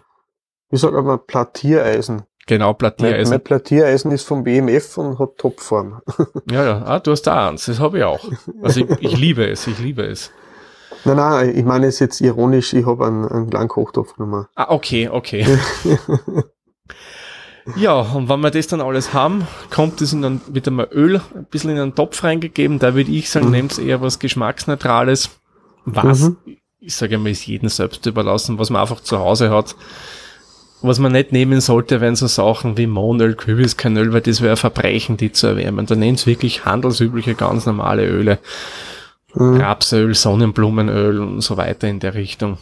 Wie 0.71 0.77
sagt 0.79 0.93
man, 0.95 1.21
Plattiereisen. 1.27 2.23
Genau, 2.47 2.69
Mein, 2.71 2.77
Plattiereisen. 2.79 3.31
mein 3.35 3.45
Plattiereisen 3.45 4.11
ist 4.11 4.27
vom 4.27 4.43
BMF 4.43 4.99
und 4.99 5.19
hat 5.19 5.37
Topform. 5.39 6.01
Ja, 6.51 6.65
ja, 6.65 6.83
ah, 6.85 6.99
du 6.99 7.13
hast 7.13 7.23
da 7.23 7.49
eins, 7.49 7.67
das 7.67 7.79
habe 7.79 7.99
ich 7.99 8.05
auch. 8.05 8.25
Also 8.63 8.81
ich, 8.81 8.91
ich 9.01 9.17
liebe 9.17 9.47
es, 9.49 9.67
ich 9.69 9.79
liebe 9.79 10.03
es. 10.03 10.31
Nein, 11.05 11.17
nein, 11.17 11.57
ich 11.57 11.65
meine 11.65 11.87
es 11.87 11.99
jetzt 12.01 12.21
ironisch, 12.21 12.73
ich 12.75 12.85
habe 12.87 13.07
einen, 13.07 13.27
einen 13.29 13.51
kleinen 13.51 13.69
Kochtopf 13.69 14.15
genommen. 14.17 14.47
Ah, 14.57 14.67
okay, 14.71 15.09
okay. 15.09 15.47
ja, 17.77 18.01
und 18.01 18.29
wenn 18.29 18.41
wir 18.41 18.51
das 18.51 18.67
dann 18.67 18.81
alles 18.81 19.13
haben, 19.13 19.47
kommt 19.73 20.01
es 20.01 20.13
in 20.13 20.23
dann 20.23 20.41
wieder 20.49 20.71
mal 20.73 20.89
Öl, 20.93 21.21
ein 21.35 21.45
bisschen 21.51 21.71
in 21.71 21.79
einen 21.79 21.95
Topf 21.95 22.25
reingegeben. 22.25 22.79
Da 22.79 22.95
würde 22.95 23.11
ich 23.11 23.31
sagen, 23.31 23.47
Mhm. 23.47 23.53
nehmt 23.53 23.79
eher 23.79 24.01
was 24.01 24.19
Geschmacksneutrales. 24.19 25.31
Was, 25.85 26.21
Mhm. 26.21 26.37
ich 26.81 26.95
sage 26.95 27.15
immer, 27.17 27.31
ist 27.31 27.47
jedem 27.47 27.69
selbst 27.69 28.05
überlassen, 28.07 28.59
was 28.59 28.71
man 28.71 28.81
einfach 28.83 29.01
zu 29.01 29.19
Hause 29.19 29.51
hat. 29.51 29.75
Was 30.85 30.99
man 30.99 31.13
nicht 31.13 31.31
nehmen 31.31 31.61
sollte, 31.61 32.01
wären 32.01 32.17
so 32.17 32.27
Sachen 32.27 32.77
wie 32.77 32.89
Mohnöl, 32.89 33.35
Kürbiskernöl, 33.37 34.13
weil 34.13 34.21
das 34.21 34.41
wäre 34.41 34.53
ein 34.53 34.57
Verbrechen, 34.57 35.17
die 35.17 35.31
zu 35.31 35.47
erwärmen. 35.47 35.87
Da 35.87 35.95
nehmt 35.95 36.27
wirklich 36.27 36.65
handelsübliche, 36.65 37.35
ganz 37.37 37.67
normale 37.67 38.05
Öle. 38.07 38.39
Mhm. 39.35 39.61
Rapsöl, 39.61 40.15
Sonnenblumenöl 40.15 41.21
und 41.21 41.41
so 41.41 41.57
weiter 41.57 41.89
in 41.89 42.01
der 42.01 42.15
Richtung. 42.15 42.59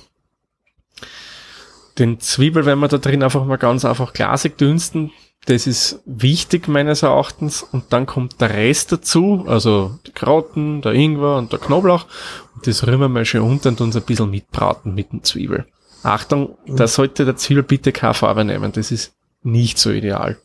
Den 1.98 2.20
Zwiebel 2.20 2.66
werden 2.66 2.80
wir 2.80 2.88
da 2.88 2.98
drin 2.98 3.22
einfach 3.22 3.44
mal 3.44 3.56
ganz 3.56 3.84
einfach 3.84 4.12
glasig 4.12 4.56
dünsten. 4.58 5.12
Das 5.46 5.66
ist 5.66 6.00
wichtig 6.04 6.68
meines 6.68 7.02
Erachtens. 7.02 7.62
Und 7.62 7.92
dann 7.92 8.06
kommt 8.06 8.40
der 8.40 8.50
Rest 8.50 8.92
dazu, 8.92 9.44
also 9.46 9.98
die 10.06 10.12
Krauten, 10.12 10.82
der 10.82 10.92
Ingwer 10.92 11.36
und 11.36 11.52
der 11.52 11.58
Knoblauch. 11.58 12.06
Und 12.54 12.66
das 12.66 12.86
rühren 12.86 13.12
wir 13.12 13.24
schön 13.24 13.42
unter 13.42 13.70
und 13.70 13.80
uns 13.80 13.96
ein 13.96 14.02
bisschen 14.02 14.30
mitbraten 14.30 14.94
mit 14.94 15.12
dem 15.12 15.22
Zwiebel. 15.22 15.66
Achtung, 16.02 16.56
da 16.66 16.86
sollte 16.86 17.24
der 17.24 17.36
Zwiebel 17.36 17.62
bitte 17.62 17.92
keine 17.92 18.14
Farbe 18.14 18.44
nehmen. 18.44 18.72
Das 18.72 18.90
ist 18.90 19.14
nicht 19.42 19.78
so 19.78 19.90
ideal. 19.90 20.36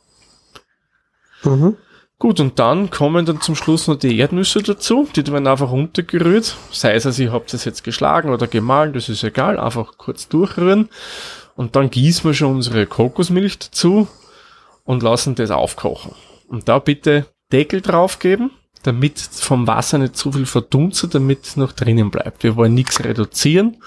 Mhm. 1.44 1.76
Gut, 2.18 2.40
und 2.40 2.60
dann 2.60 2.90
kommen 2.90 3.26
dann 3.26 3.42
zum 3.42 3.56
Schluss 3.56 3.88
noch 3.88 3.98
die 3.98 4.18
Erdnüsse 4.18 4.64
dazu. 4.64 5.08
Die 5.14 5.28
werden 5.28 5.48
einfach 5.48 5.72
runtergerührt. 5.72 6.56
Sei 6.72 6.94
es, 6.94 7.06
also 7.06 7.22
ihr 7.22 7.34
habt 7.34 7.54
das 7.54 7.66
jetzt 7.66 7.84
geschlagen 7.84 8.30
oder 8.30 8.48
gemahlen, 8.48 8.94
das 8.94 9.10
ist 9.10 9.24
egal. 9.24 9.60
Einfach 9.60 9.98
kurz 9.98 10.30
durchrühren. 10.30 10.90
Und 11.58 11.76
dann 11.76 11.90
gießen 11.90 12.24
wir 12.24 12.34
schon 12.34 12.56
unsere 12.56 12.86
Kokosmilch 12.86 13.60
dazu 13.60 14.08
und 14.86 15.04
lassen 15.04 15.36
das 15.36 15.52
aufkochen. 15.52 16.14
Und 16.48 16.70
da 16.70 16.80
bitte 16.80 17.26
Deckel 17.52 17.82
drauf 17.82 18.20
geben, 18.20 18.52
damit 18.84 19.20
vom 19.20 19.68
Wasser 19.68 19.98
nicht 19.98 20.16
zu 20.16 20.32
viel 20.32 20.46
verdunstet, 20.46 21.16
damit 21.16 21.44
es 21.44 21.58
noch 21.58 21.74
drinnen 21.74 22.12
bleibt. 22.12 22.44
Wir 22.44 22.56
wollen 22.56 22.74
nichts 22.74 23.04
reduzieren. 23.04 23.78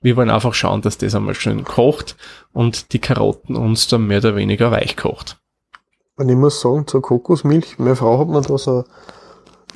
Wir 0.00 0.16
wollen 0.16 0.30
einfach 0.30 0.54
schauen, 0.54 0.82
dass 0.82 0.98
das 0.98 1.14
einmal 1.14 1.34
schön 1.34 1.62
kocht 1.64 2.16
und 2.52 2.92
die 2.92 2.98
Karotten 2.98 3.54
uns 3.54 3.86
dann 3.88 4.06
mehr 4.06 4.18
oder 4.18 4.34
weniger 4.36 4.70
weich 4.70 4.96
kocht. 4.96 5.38
Und 6.16 6.28
ich 6.30 6.36
muss 6.36 6.60
sagen, 6.60 6.86
zur 6.86 7.02
Kokosmilch, 7.02 7.78
meine 7.78 7.96
Frau 7.96 8.18
hat 8.18 8.28
mir 8.28 8.40
da 8.40 8.56
so 8.56 8.84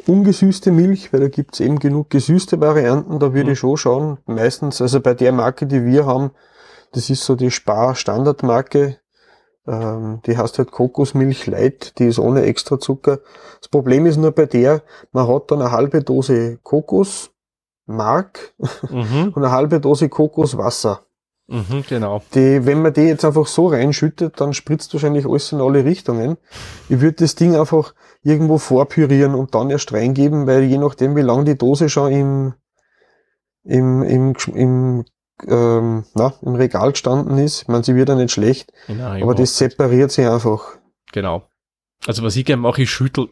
ungesüßte 0.07 0.73
Milch, 0.73 1.13
weil 1.13 1.21
da 1.21 1.29
gibt's 1.29 1.61
eben 1.61 1.79
genug 1.79 2.09
gesüßte 2.09 2.59
Varianten, 2.61 3.19
da 3.19 3.35
würde 3.35 3.49
Mhm. 3.49 3.53
ich 3.53 3.59
schon 3.59 3.77
schauen. 3.77 4.19
Meistens, 4.27 4.81
also 4.81 5.01
bei 5.01 5.13
der 5.13 5.33
Marke, 5.33 5.67
die 5.67 5.85
wir 5.85 6.07
haben, 6.07 6.31
das 6.93 7.11
ist 7.11 7.25
so 7.25 7.37
die 7.37 7.51
Spar-Standardmarke, 7.51 9.00
ähm, 9.71 10.21
die 10.27 10.37
heißt 10.37 10.59
halt 10.59 10.73
Kokosmilch 10.73 11.47
Light, 11.47 11.99
die 11.99 12.07
ist 12.07 12.19
ohne 12.19 12.43
extra 12.43 12.79
Zucker. 12.81 13.21
Das 13.61 13.69
Problem 13.69 14.07
ist 14.07 14.17
nur 14.17 14.33
bei 14.33 14.47
der, 14.47 14.83
man 15.13 15.29
hat 15.29 15.51
dann 15.51 15.63
eine 15.63 15.71
halbe 15.73 16.03
Dose 16.03 16.59
Kokosmark 16.63 17.31
Mhm, 18.91 19.33
und 19.35 19.45
eine 19.45 19.53
halbe 19.53 19.81
Dose 19.81 20.09
Kokoswasser. 20.09 21.03
mhm, 21.49 21.85
genau. 21.89 22.23
Die, 22.35 22.65
wenn 22.67 22.83
man 22.83 22.93
die 22.93 23.03
jetzt 23.03 23.25
einfach 23.25 23.47
so 23.47 23.69
reinschüttet, 23.69 24.41
dann 24.41 24.55
spritzt 24.55 24.93
wahrscheinlich 24.95 25.27
alles 25.27 25.53
in 25.53 25.61
alle 25.61 25.85
Richtungen. 25.85 26.37
Ich 26.89 27.01
würde 27.01 27.19
das 27.19 27.35
Ding 27.35 27.57
einfach 27.57 27.95
irgendwo 28.23 28.59
vorpürieren 28.59 29.35
und 29.35 29.55
dann 29.55 29.71
erst 29.71 29.93
reingeben, 29.93 30.47
weil 30.47 30.65
je 30.65 30.79
nachdem, 30.79 31.17
wie 31.17 31.23
lang 31.23 31.45
die 31.45 31.59
Dose 31.59 31.89
schon 31.89 32.13
im, 32.13 32.55
im, 33.65 34.03
im, 34.03 34.35
im, 34.55 35.05
ähm, 35.47 36.05
na, 36.15 36.35
im 36.43 36.55
Regal 36.55 36.93
gestanden 36.93 37.39
ist, 37.39 37.63
ich 37.63 37.69
meine, 37.69 37.85
sie 37.85 37.95
wird 37.95 38.09
ja 38.09 38.15
nicht 38.15 38.33
schlecht, 38.33 38.73
Genau, 38.87 39.11
aber 39.23 39.35
das 39.35 39.57
separiert 39.57 40.11
sie 40.11 40.25
einfach. 40.27 40.79
Genau. 41.13 41.43
Also 42.07 42.23
was 42.23 42.37
ich 42.37 42.45
gerne 42.45 42.63
mache, 42.63 42.83
ich 42.83 42.91
schüttel 42.91 43.29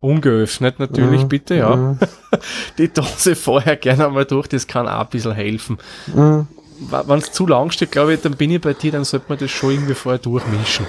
ungeöffnet 0.00 0.78
natürlich 0.78 1.24
Mhm, 1.24 1.28
bitte, 1.28 1.54
ja. 1.56 1.76
mhm, 1.76 1.98
Die 2.78 2.88
Dose 2.88 3.36
vorher 3.36 3.76
gerne 3.76 4.06
einmal 4.06 4.24
durch, 4.24 4.48
das 4.48 4.66
kann 4.66 4.88
auch 4.88 5.00
ein 5.00 5.08
bisschen 5.10 5.32
helfen. 5.32 5.78
mhm. 6.06 6.46
Wenn 6.90 7.18
es 7.18 7.30
zu 7.32 7.46
lang 7.46 7.70
steht, 7.70 7.92
glaube 7.92 8.14
ich, 8.14 8.22
dann 8.22 8.36
bin 8.36 8.50
ich 8.50 8.60
bei 8.62 8.72
dir, 8.72 8.90
dann 8.92 9.04
sollte 9.04 9.26
man 9.28 9.36
das 9.36 9.50
schon 9.50 9.72
irgendwie 9.72 9.92
vorher 9.92 10.18
durchmischen. 10.18 10.86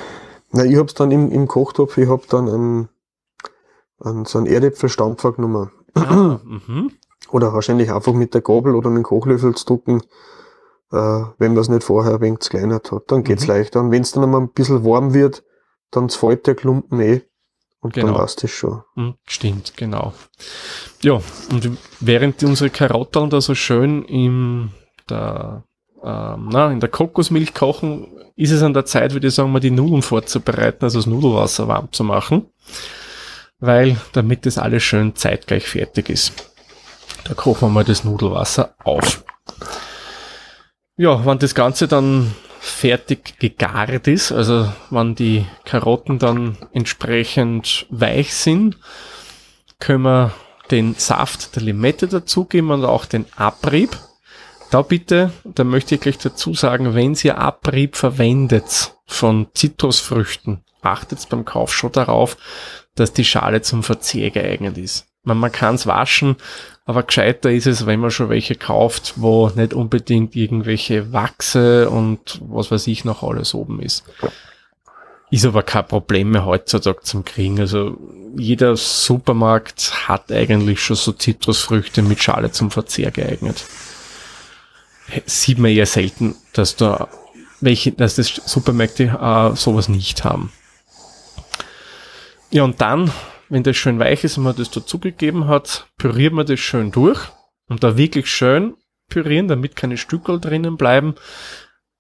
Na, 0.54 0.64
ich 0.64 0.78
hab's 0.78 0.94
dann 0.94 1.12
im, 1.12 1.30
im 1.32 1.48
Kochtopf, 1.50 1.98
ich 1.98 2.08
hab 2.08 2.30
dann 2.30 2.48
einen, 2.48 2.90
einen, 4.00 4.24
so 4.24 4.38
einen 4.38 4.48
Erdäpfelstampfer 4.48 5.34
genommen. 5.34 5.70
Ah, 5.96 6.40
mhm. 6.46 6.92
Oder 7.32 7.54
wahrscheinlich 7.54 7.92
einfach 7.92 8.14
mit 8.14 8.34
der 8.34 8.42
Gabel 8.42 8.74
oder 8.76 8.90
mit 8.90 9.00
dem 9.00 9.04
Kochlöffel 9.04 9.54
zu 9.56 9.66
drucken, 9.66 10.00
äh, 10.00 10.04
wenn 10.92 11.54
man 11.54 11.58
es 11.58 11.70
nicht 11.70 11.84
vorher 11.84 12.16
ein 12.16 12.22
wenig 12.22 12.40
zerkleinert 12.42 12.92
hat. 12.92 13.04
Dann 13.08 13.24
geht's 13.24 13.44
Mhm. 13.44 13.50
leichter. 13.54 13.80
Und 13.80 13.92
wenn 13.92 14.02
es 14.02 14.12
dann 14.12 14.24
einmal 14.24 14.42
ein 14.42 14.52
bisschen 14.52 14.84
warm 14.84 15.14
wird, 15.14 15.44
dann 15.92 16.10
fällt 16.10 16.48
der 16.48 16.56
Klumpen 16.56 17.00
eh. 17.00 17.22
Und 17.80 17.94
Genau. 17.94 18.08
dann 18.08 18.16
passt 18.18 18.44
es 18.44 18.52
schon. 18.52 18.84
Mhm, 18.96 19.16
Stimmt, 19.26 19.76
genau. 19.76 20.14
Ja, 21.02 21.20
und 21.52 21.78
während 22.00 22.44
unsere 22.44 22.70
Karotten 22.70 23.30
da 23.32 23.42
so 23.42 23.56
schön 23.56 24.04
in 24.04 24.70
der, 25.10 25.64
ähm, 26.04 26.50
na, 26.52 26.72
in 26.72 26.80
der 26.80 26.90
Kokosmilch 26.90 27.54
kochen, 27.56 28.08
ist 28.36 28.52
es 28.52 28.62
an 28.62 28.74
der 28.76 28.86
Zeit, 28.86 29.14
würde 29.14 29.28
ich 29.28 29.34
sagen, 29.34 29.52
mal 29.52 29.60
die 29.60 29.72
Nudeln 29.72 30.04
vorzubereiten, 30.04 30.84
also 30.86 31.00
das 31.00 31.08
Nudelwasser 31.08 31.68
warm 31.68 31.92
zu 31.92 32.04
machen. 32.04 32.46
Weil, 33.60 33.98
damit 34.14 34.46
das 34.46 34.58
alles 34.58 34.84
schön 34.84 35.16
zeitgleich 35.16 35.68
fertig 35.68 36.10
ist. 36.10 36.52
Da 37.26 37.34
kochen 37.36 37.62
wir 37.68 37.70
mal 37.70 37.84
das 37.84 38.04
Nudelwasser 38.04 38.74
auf. 38.84 39.24
Ja, 41.02 41.26
wenn 41.26 41.40
das 41.40 41.56
Ganze 41.56 41.88
dann 41.88 42.32
fertig 42.60 43.40
gegart 43.40 44.08
ist, 44.08 44.32
also 44.32 44.72
wenn 44.92 45.16
die 45.16 45.48
Karotten 45.66 46.20
dann 46.20 46.60
entsprechend 46.74 47.88
weich 47.90 48.36
sind, 48.36 48.78
können 49.80 50.04
wir 50.04 50.32
den 50.70 50.94
Saft 50.94 51.56
der 51.56 51.64
Limette 51.64 52.08
dazugeben 52.08 52.70
und 52.70 52.86
auch 52.86 53.06
den 53.06 53.26
Abrieb. 53.36 53.98
Da 54.70 54.84
bitte, 54.84 55.32
da 55.44 55.64
möchte 55.64 55.96
ich 55.96 56.02
gleich 56.02 56.20
dazu 56.20 56.54
sagen, 56.54 56.94
wenn 56.94 57.18
ihr 57.24 57.40
Abrieb 57.40 57.96
verwendet 57.96 58.94
von 59.08 59.48
Zitrusfrüchten, 59.56 60.64
achtet 60.84 61.28
beim 61.30 61.46
Kauf 61.46 61.74
schon 61.74 61.94
darauf, 61.94 62.38
dass 62.94 63.12
die 63.12 63.26
Schale 63.26 63.64
zum 63.64 63.82
Verzehr 63.82 64.30
geeignet 64.30 64.78
ist. 64.78 65.08
Man, 65.24 65.40
man 65.40 65.52
kann 65.52 65.74
es 65.74 65.88
waschen, 65.88 66.36
aber 66.92 67.04
gescheiter 67.04 67.50
ist 67.50 67.68
es, 67.68 67.86
wenn 67.86 68.02
man 68.02 68.12
schon 68.12 68.28
welche 68.28 68.56
kauft, 68.56 69.14
wo 69.16 69.48
nicht 69.48 69.74
unbedingt 69.74 70.36
irgendwelche 70.36 71.14
Wachse 71.14 71.90
und 71.90 72.42
was 72.42 72.70
weiß 72.70 72.86
ich 72.88 73.06
noch 73.06 73.24
alles 73.24 73.54
oben 73.54 73.82
ist. 73.82 74.04
Ist 75.30 75.46
aber 75.46 75.64
kein 75.64 75.88
Problem 75.88 76.32
mehr 76.32 76.46
heutzutage 76.46 77.00
zum 77.04 77.24
Kriegen. 77.24 77.62
Also 77.62 77.98
jeder 78.36 78.76
Supermarkt 78.76 80.10
hat 80.10 80.34
eigentlich 80.34 80.82
schon 80.82 80.98
so 80.98 81.14
Zitrusfrüchte 81.14 82.02
mit 82.02 82.22
Schale 82.22 82.52
zum 82.52 82.72
Verzehr 82.72 83.10
geeignet. 83.12 83.64
Sieht 85.26 85.60
man 85.60 85.72
eher 85.72 85.86
selten, 85.86 86.36
dass 86.52 86.76
da 86.76 87.08
welche, 87.62 87.94
dass 87.94 88.16
das 88.16 88.28
Supermärkte 88.28 89.04
äh, 89.04 89.56
sowas 89.56 89.88
nicht 89.88 90.26
haben. 90.26 90.52
Ja, 92.50 92.64
und 92.64 92.82
dann, 92.82 93.14
wenn 93.52 93.64
das 93.64 93.76
schön 93.76 94.00
weich 94.00 94.24
ist 94.24 94.38
und 94.38 94.46
man 94.46 94.56
das 94.56 94.72
dazugegeben 94.72 95.48
hat, 95.48 95.88
püriert 95.98 96.34
man 96.34 96.46
das 96.46 96.60
schön 96.62 96.92
durch 96.92 97.20
und 97.68 97.84
da 97.84 97.98
wirklich 97.98 98.28
schön 98.28 98.76
pürieren, 99.10 99.50
damit 99.50 99.76
keine 99.76 99.98
Stückel 99.98 100.40
drinnen 100.40 100.78
bleiben. 100.78 101.16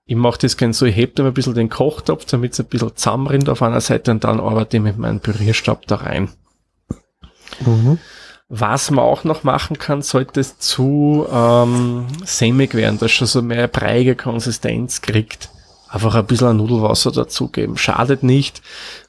Ich 0.06 0.16
mache 0.16 0.40
das 0.40 0.56
gerne 0.56 0.74
so, 0.74 0.86
ich 0.86 0.96
heb 0.96 1.16
da 1.16 1.24
mal 1.24 1.30
ein 1.30 1.34
bisschen 1.34 1.54
den 1.54 1.70
Kochtopf, 1.70 2.24
damit 2.26 2.54
es 2.54 2.62
ein 2.62 2.68
bisschen 2.68 2.96
zusammenrinnt 2.96 3.50
auf 3.50 3.62
einer 3.62 3.82
Seite 3.82 4.12
und 4.12 4.24
dann 4.24 4.40
arbeite 4.40 4.78
ich 4.78 4.84
mit 4.84 4.98
meinem 4.98 5.20
Pürierstab 5.20 5.86
da 5.88 5.98
rein. 5.98 6.30
Mhm. 7.60 8.00
Was 8.48 8.90
man 8.90 9.04
auch 9.04 9.26
noch 9.26 9.44
machen 9.44 9.78
kann, 9.78 10.02
sollte 10.02 10.40
es 10.40 10.58
zu 10.58 11.28
ähm, 11.30 12.08
sämig 12.24 12.74
werden, 12.76 12.98
dass 12.98 13.12
schon 13.12 13.28
so 13.28 13.42
mehr 13.42 13.68
breiige 13.68 14.16
Konsistenz 14.16 15.02
kriegt. 15.02 15.50
Einfach 15.94 16.16
ein 16.16 16.26
bisschen 16.26 16.56
Nudelwasser 16.56 17.12
dazugeben. 17.12 17.76
Schadet 17.78 18.24
nicht. 18.24 18.62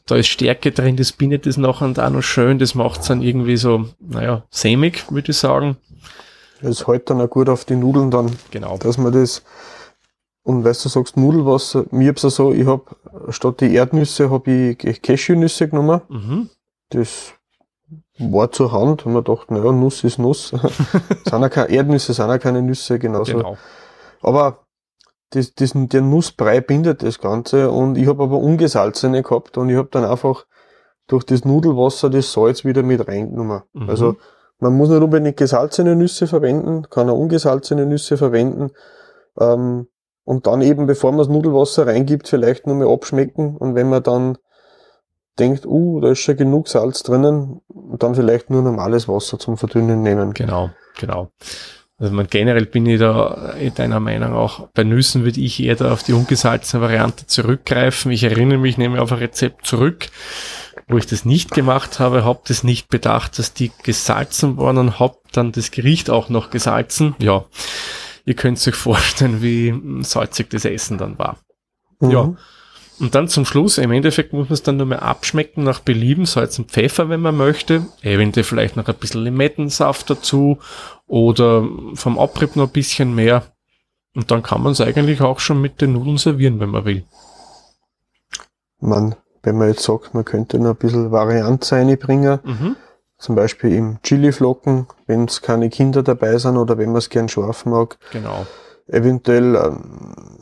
Da 0.07 0.17
ist 0.17 0.27
Stärke 0.27 0.73
drin, 0.73 0.97
das 0.97 1.13
bindet 1.13 1.47
das 1.47 1.57
nachher 1.57 1.85
und 1.85 2.01
auch 2.01 2.11
noch 2.11 2.23
schön. 2.23 2.59
Das 2.59 2.75
macht 2.75 3.03
es 3.03 3.07
dann 3.07 3.23
irgendwie 3.23 3.57
so, 3.57 3.87
naja, 4.01 4.43
sämig, 4.51 5.05
würde 5.09 5.31
ich 5.31 5.39
sagen. 5.39 5.77
Das 6.61 6.89
hält 6.89 7.09
dann 7.09 7.21
auch 7.21 7.31
gut 7.31 7.49
auf 7.49 7.65
die 7.65 7.77
Nudeln 7.77 8.11
dann, 8.11 8.37
Genau. 8.51 8.79
dass 8.79 8.99
man 8.99 9.13
das, 9.13 9.45
und 10.43 10.65
weißt 10.65 10.85
du, 10.85 10.89
sagst 10.89 11.17
Nudelwasser, 11.17 11.85
mir 11.93 12.09
hab's 12.09 12.23
ja 12.25 12.31
so, 12.31 12.53
ich 12.53 12.67
hab, 12.67 12.97
statt 13.29 13.61
die 13.61 13.75
Erdnüsse 13.75 14.29
hab 14.31 14.49
ich 14.49 14.77
Cashewnüsse 15.03 15.69
genommen. 15.69 16.01
Mhm. 16.09 16.51
Das 16.91 17.35
war 18.19 18.51
zur 18.51 18.73
Hand 18.73 19.07
und 19.07 19.13
man 19.13 19.23
dachte, 19.23 19.55
naja, 19.55 19.71
Nuss 19.71 20.03
ist 20.03 20.19
Nuss. 20.19 20.49
sind 21.29 21.43
ja 21.43 21.49
keine 21.49 21.71
Erdnüsse, 21.71 22.13
sind 22.13 22.29
ja 22.29 22.39
keine 22.39 22.61
Nüsse, 22.61 22.99
genauso. 22.99 23.37
Genau. 23.37 23.57
Aber 24.21 24.62
das, 25.33 25.55
das, 25.55 25.73
der 25.75 26.03
Nussbrei 26.03 26.61
bindet 26.61 27.03
das 27.03 27.19
Ganze 27.19 27.71
und 27.71 27.97
ich 27.97 28.07
habe 28.07 28.23
aber 28.23 28.39
ungesalzene 28.39 29.23
gehabt 29.23 29.57
und 29.59 29.71
ich 29.71 29.77
habe 29.77 29.89
dann 29.91 30.05
einfach 30.05 30.47
durch 31.07 31.25
das 31.25 31.45
Nudelwasser 31.45 32.11
das 32.11 32.33
Salz 32.33 32.65
wieder 32.65 32.83
mit 32.83 33.07
reingenommen. 33.09 33.63
Mhm. 33.73 33.89
Also 33.91 34.17
man 34.59 34.75
muss 34.75 34.91
nicht 34.91 35.03
unbedingt 35.03 35.37
gesalzene 35.37 35.97
Nüsse 35.97 36.27
verwenden, 36.27 36.89
kann 36.89 37.11
auch 37.11 37.19
ungesalzene 37.19 37.87
Nüsse 37.87 38.17
verwenden. 38.17 38.71
Ähm, 39.39 39.89
und 40.25 40.47
dann 40.47 40.63
eben, 40.63 40.87
bevor 40.87 41.11
man 41.11 41.19
das 41.19 41.29
Nudelwasser 41.29 41.87
reingibt, 41.87 42.29
vielleicht 42.29 42.67
nur 42.67 42.77
mal 42.77 42.93
abschmecken 42.93 43.57
und 43.57 43.75
wenn 43.75 43.89
man 43.89 44.03
dann 44.03 44.39
denkt, 45.39 45.67
uh, 45.67 46.01
da 46.01 46.11
ist 46.11 46.21
schon 46.21 46.37
genug 46.37 46.69
Salz 46.69 47.03
drinnen, 47.03 47.61
dann 47.99 48.15
vielleicht 48.15 48.51
nur 48.51 48.63
normales 48.63 49.09
Wasser 49.09 49.39
zum 49.39 49.57
Verdünnen 49.57 50.03
nehmen. 50.03 50.35
Genau, 50.35 50.71
genau. 50.99 51.31
Also 52.03 52.15
man, 52.17 52.27
generell 52.27 52.67
bin 52.67 52.85
ich 52.85 52.99
da 52.99 53.53
in 53.61 53.75
deiner 53.75 54.01
Meinung 54.01 54.33
auch, 54.33 54.69
bei 54.75 54.83
Nüssen 54.83 55.23
würde 55.23 55.41
ich 55.41 55.63
eher 55.63 55.77
da 55.77 55.93
auf 55.93 56.03
die 56.03 56.15
ungesalzene 56.15 56.83
Variante 56.83 57.29
zurückgreifen. 57.29 58.11
Ich 58.11 58.25
erinnere 58.25 58.59
mich 58.59 58.77
nämlich 58.77 59.01
auf 59.01 59.13
ein 59.13 59.19
Rezept 59.19 59.65
zurück, 59.65 60.09
wo 60.89 60.99
ich 60.99 61.07
das 61.07 61.25
nicht 61.25 61.53
gemacht 61.53 62.01
habe, 62.01 62.25
habe 62.25 62.41
das 62.49 62.65
nicht 62.65 62.89
bedacht, 62.89 63.39
dass 63.39 63.55
die 63.55 63.71
gesalzen 63.85 64.57
waren 64.57 64.79
und 64.79 64.99
habe 64.99 65.17
dann 65.31 65.53
das 65.53 65.71
Gericht 65.71 66.11
auch 66.11 66.29
noch 66.29 66.51
gesalzen. 66.51 67.15
Ja, 67.21 67.45
ihr 68.25 68.35
könnt 68.35 68.67
euch 68.67 68.75
vorstellen, 68.75 69.41
wie 69.41 69.73
salzig 70.03 70.51
das 70.51 70.65
Essen 70.65 70.99
dann 70.99 71.21
war. 71.21 71.39
Ja. 72.01 72.35
Und 73.03 73.15
dann 73.17 73.27
zum 73.29 73.45
Schluss, 73.45 73.79
im 73.79 73.91
Endeffekt 73.91 74.33
muss 74.33 74.49
man 74.49 74.55
es 74.55 74.63
dann 74.63 74.77
nur 74.79 74.87
mehr 74.87 75.03
abschmecken 75.03 75.65
nach 75.65 75.81
Belieben, 75.81 76.25
Salz 76.25 76.59
und 76.59 76.71
Pfeffer, 76.71 77.09
wenn 77.09 77.21
man 77.21 77.37
möchte. 77.37 77.85
Eventuell 78.03 78.45
vielleicht 78.45 78.77
noch 78.77 78.87
ein 78.87 78.95
bisschen 78.95 79.25
Limettensaft 79.25 80.09
dazu 80.09 80.59
oder 81.07 81.67
vom 81.95 82.19
Abrieb 82.19 82.55
noch 82.57 82.69
ein 82.69 82.73
bisschen 82.73 83.15
mehr. 83.15 83.43
Und 84.15 84.31
dann 84.31 84.43
kann 84.43 84.63
man 84.63 84.73
es 84.73 84.81
eigentlich 84.81 85.21
auch 85.21 85.41
schon 85.41 85.61
mit 85.61 85.81
den 85.81 85.95
Nudeln 85.95 86.17
servieren, 86.17 86.61
wenn 86.61 86.71
man 86.71 86.85
will. 86.85 87.05
Man, 88.81 89.17
wenn 89.43 89.59
man 89.59 89.69
jetzt 89.69 89.83
sagt, 89.83 90.15
man 90.15 90.25
könnte 90.25 90.59
noch 90.59 90.71
ein 90.71 90.77
bisschen 90.77 91.11
Varianz 91.11 91.73
reinbringen, 91.73 92.39
Mhm. 92.45 92.77
zum 93.19 93.35
Beispiel 93.35 93.73
im 93.75 93.99
Chili-Flocken, 94.03 94.87
wenn 95.07 95.25
es 95.25 95.43
keine 95.43 95.71
Kinder 95.71 96.03
dabei 96.03 96.39
sind 96.39 96.57
oder 96.57 96.79
wenn 96.79 96.91
man 96.91 96.99
es 96.99 97.09
gern 97.09 97.29
scharf 97.29 97.65
mag, 97.67 97.99
Genau. 98.13 98.47
eventuell 98.89 99.55
ähm, 99.57 100.37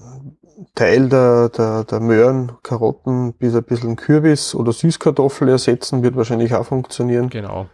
Teil 0.74 1.08
der, 1.08 1.48
der, 1.50 1.84
der 1.84 2.00
Möhren, 2.00 2.52
Karotten 2.62 3.32
bis 3.34 3.54
ein 3.54 3.64
bisschen 3.64 3.96
Kürbis 3.96 4.54
oder 4.54 4.72
Süßkartoffel 4.72 5.48
ersetzen, 5.48 6.02
wird 6.02 6.16
wahrscheinlich 6.16 6.54
auch 6.54 6.66
funktionieren. 6.66 7.28
Genau. 7.28 7.66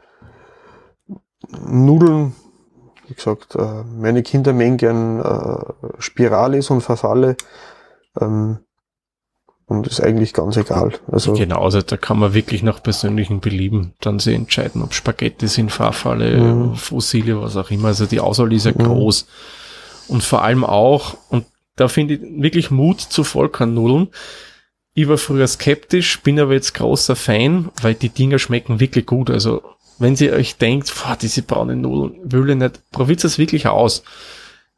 Nudeln, 1.66 2.34
wie 3.06 3.14
gesagt, 3.14 3.54
äh, 3.54 3.82
meine 3.84 4.22
Kinder 4.22 4.52
mengen 4.52 4.76
gern 4.78 5.20
äh, 5.20 6.00
Spiralis 6.00 6.70
und 6.70 6.80
Verfalle. 6.80 7.36
Ähm, 8.20 8.58
und 9.68 9.88
ist 9.88 10.00
eigentlich 10.00 10.32
ganz 10.32 10.56
egal. 10.56 10.92
Also 11.10 11.32
Genau, 11.32 11.64
also 11.64 11.82
da 11.82 11.96
kann 11.96 12.20
man 12.20 12.34
wirklich 12.34 12.62
nach 12.62 12.80
persönlichen 12.80 13.40
Belieben 13.40 13.94
dann 14.00 14.20
sich 14.20 14.36
entscheiden, 14.36 14.80
ob 14.80 14.94
Spaghetti 14.94 15.48
sind, 15.48 15.72
Farfalle, 15.72 16.38
Mhm. 16.38 16.76
Fossile, 16.76 17.42
was 17.42 17.56
auch 17.56 17.70
immer. 17.72 17.88
Also 17.88 18.06
die 18.06 18.20
Auswahl 18.20 18.52
ist 18.52 18.66
ja 18.66 18.72
Mhm. 18.72 18.84
groß. 18.84 19.26
Und 20.06 20.22
vor 20.22 20.42
allem 20.42 20.62
auch, 20.64 21.16
und 21.30 21.46
da 21.76 21.88
finde 21.88 22.14
ich 22.14 22.20
wirklich 22.22 22.70
Mut 22.70 23.00
zu 23.00 23.22
Vollkornnudeln. 23.22 24.08
Ich 24.94 25.08
war 25.08 25.18
früher 25.18 25.46
skeptisch, 25.46 26.20
bin 26.22 26.40
aber 26.40 26.54
jetzt 26.54 26.74
großer 26.74 27.16
Fan, 27.16 27.68
weil 27.82 27.94
die 27.94 28.08
Dinger 28.08 28.38
schmecken 28.38 28.80
wirklich 28.80 29.06
gut. 29.06 29.30
Also 29.30 29.62
wenn 29.98 30.14
ihr 30.16 30.32
euch 30.32 30.56
denkt, 30.56 30.92
boah, 30.94 31.16
diese 31.20 31.42
braunen 31.42 31.82
Nudeln 31.82 32.18
will 32.24 32.50
ich 32.50 32.56
nicht, 32.56 32.80
probiert 32.90 33.24
es 33.24 33.38
wirklich 33.38 33.66
aus. 33.66 34.02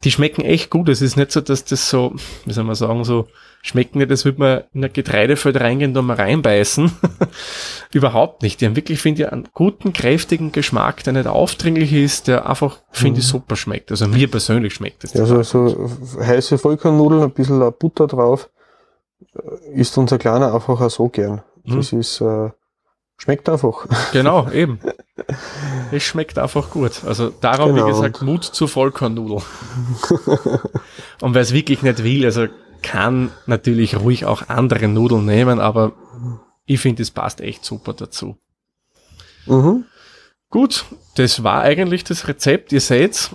Die 0.03 0.11
schmecken 0.11 0.41
echt 0.41 0.69
gut. 0.69 0.87
Es 0.87 1.01
ist 1.01 1.17
nicht 1.17 1.31
so, 1.31 1.41
dass 1.41 1.65
das 1.65 1.89
so, 1.89 2.13
wie 2.45 2.53
soll 2.53 2.63
man 2.63 2.75
sagen, 2.75 3.03
so 3.03 3.27
schmecken 3.61 3.97
nicht, 3.97 4.09
als 4.09 4.23
würde 4.23 4.39
man 4.39 4.63
in 4.73 4.85
ein 4.85 4.93
Getreidefeld 4.93 5.59
reingehen 5.59 5.91
und 5.91 5.95
da 5.95 6.01
mal 6.01 6.15
reinbeißen. 6.15 6.91
Überhaupt 7.91 8.41
nicht. 8.41 8.61
Die 8.61 8.65
haben 8.65 8.77
wirklich, 8.77 9.01
finde 9.01 9.23
ich, 9.23 9.31
einen 9.31 9.49
guten, 9.53 9.91
kräftigen 9.91 10.53
Geschmack, 10.53 11.03
der 11.03 11.13
nicht 11.13 11.27
aufdringlich 11.27 11.91
ist, 11.91 12.29
der 12.29 12.49
einfach, 12.49 12.79
finde 12.91 13.19
ich, 13.19 13.27
super 13.27 13.57
schmeckt. 13.57 13.91
Also 13.91 14.07
mir 14.07 14.31
persönlich 14.31 14.73
schmeckt 14.73 15.03
das. 15.03 15.13
Ja, 15.13 15.25
so, 15.25 15.43
total 15.43 15.43
so 15.43 16.19
heiße 16.21 16.57
Vollkornnudeln, 16.57 17.23
ein 17.23 17.31
bisschen 17.31 17.59
Butter 17.77 18.07
drauf, 18.07 18.49
äh, 19.35 19.73
isst 19.73 19.97
unser 19.97 20.17
Kleiner 20.17 20.53
einfach 20.53 20.79
auch 20.79 20.89
so 20.89 21.09
gern. 21.09 21.41
Mhm. 21.65 21.75
Das 21.75 21.91
ist, 21.91 22.21
äh, 22.21 22.51
schmeckt 23.17 23.49
einfach. 23.49 23.85
Genau, 24.13 24.49
eben. 24.53 24.79
Es 25.91 26.03
schmeckt 26.03 26.37
einfach 26.37 26.69
gut. 26.69 27.03
Also 27.05 27.29
darum, 27.29 27.73
Genau. 27.73 27.87
wie 27.87 27.91
gesagt, 27.91 28.21
Mut 28.21 28.43
zur 28.43 28.67
Vollkornnudel. 28.67 29.37
Und 31.21 31.33
wer 31.33 31.41
es 31.41 31.53
wirklich 31.53 31.81
nicht 31.81 32.03
will, 32.03 32.25
also 32.25 32.47
kann 32.81 33.31
natürlich 33.45 33.99
ruhig 33.99 34.25
auch 34.25 34.47
andere 34.49 34.87
Nudeln 34.87 35.25
nehmen, 35.25 35.59
aber 35.59 35.93
ich 36.65 36.79
finde, 36.79 37.01
es 37.01 37.11
passt 37.11 37.41
echt 37.41 37.65
super 37.65 37.93
dazu. 37.93 38.37
Mhm. 39.45 39.85
Gut, 40.49 40.85
das 41.15 41.43
war 41.43 41.61
eigentlich 41.61 42.03
das 42.03 42.27
Rezept. 42.27 42.71
Ihr 42.71 42.81
seht, 42.81 43.31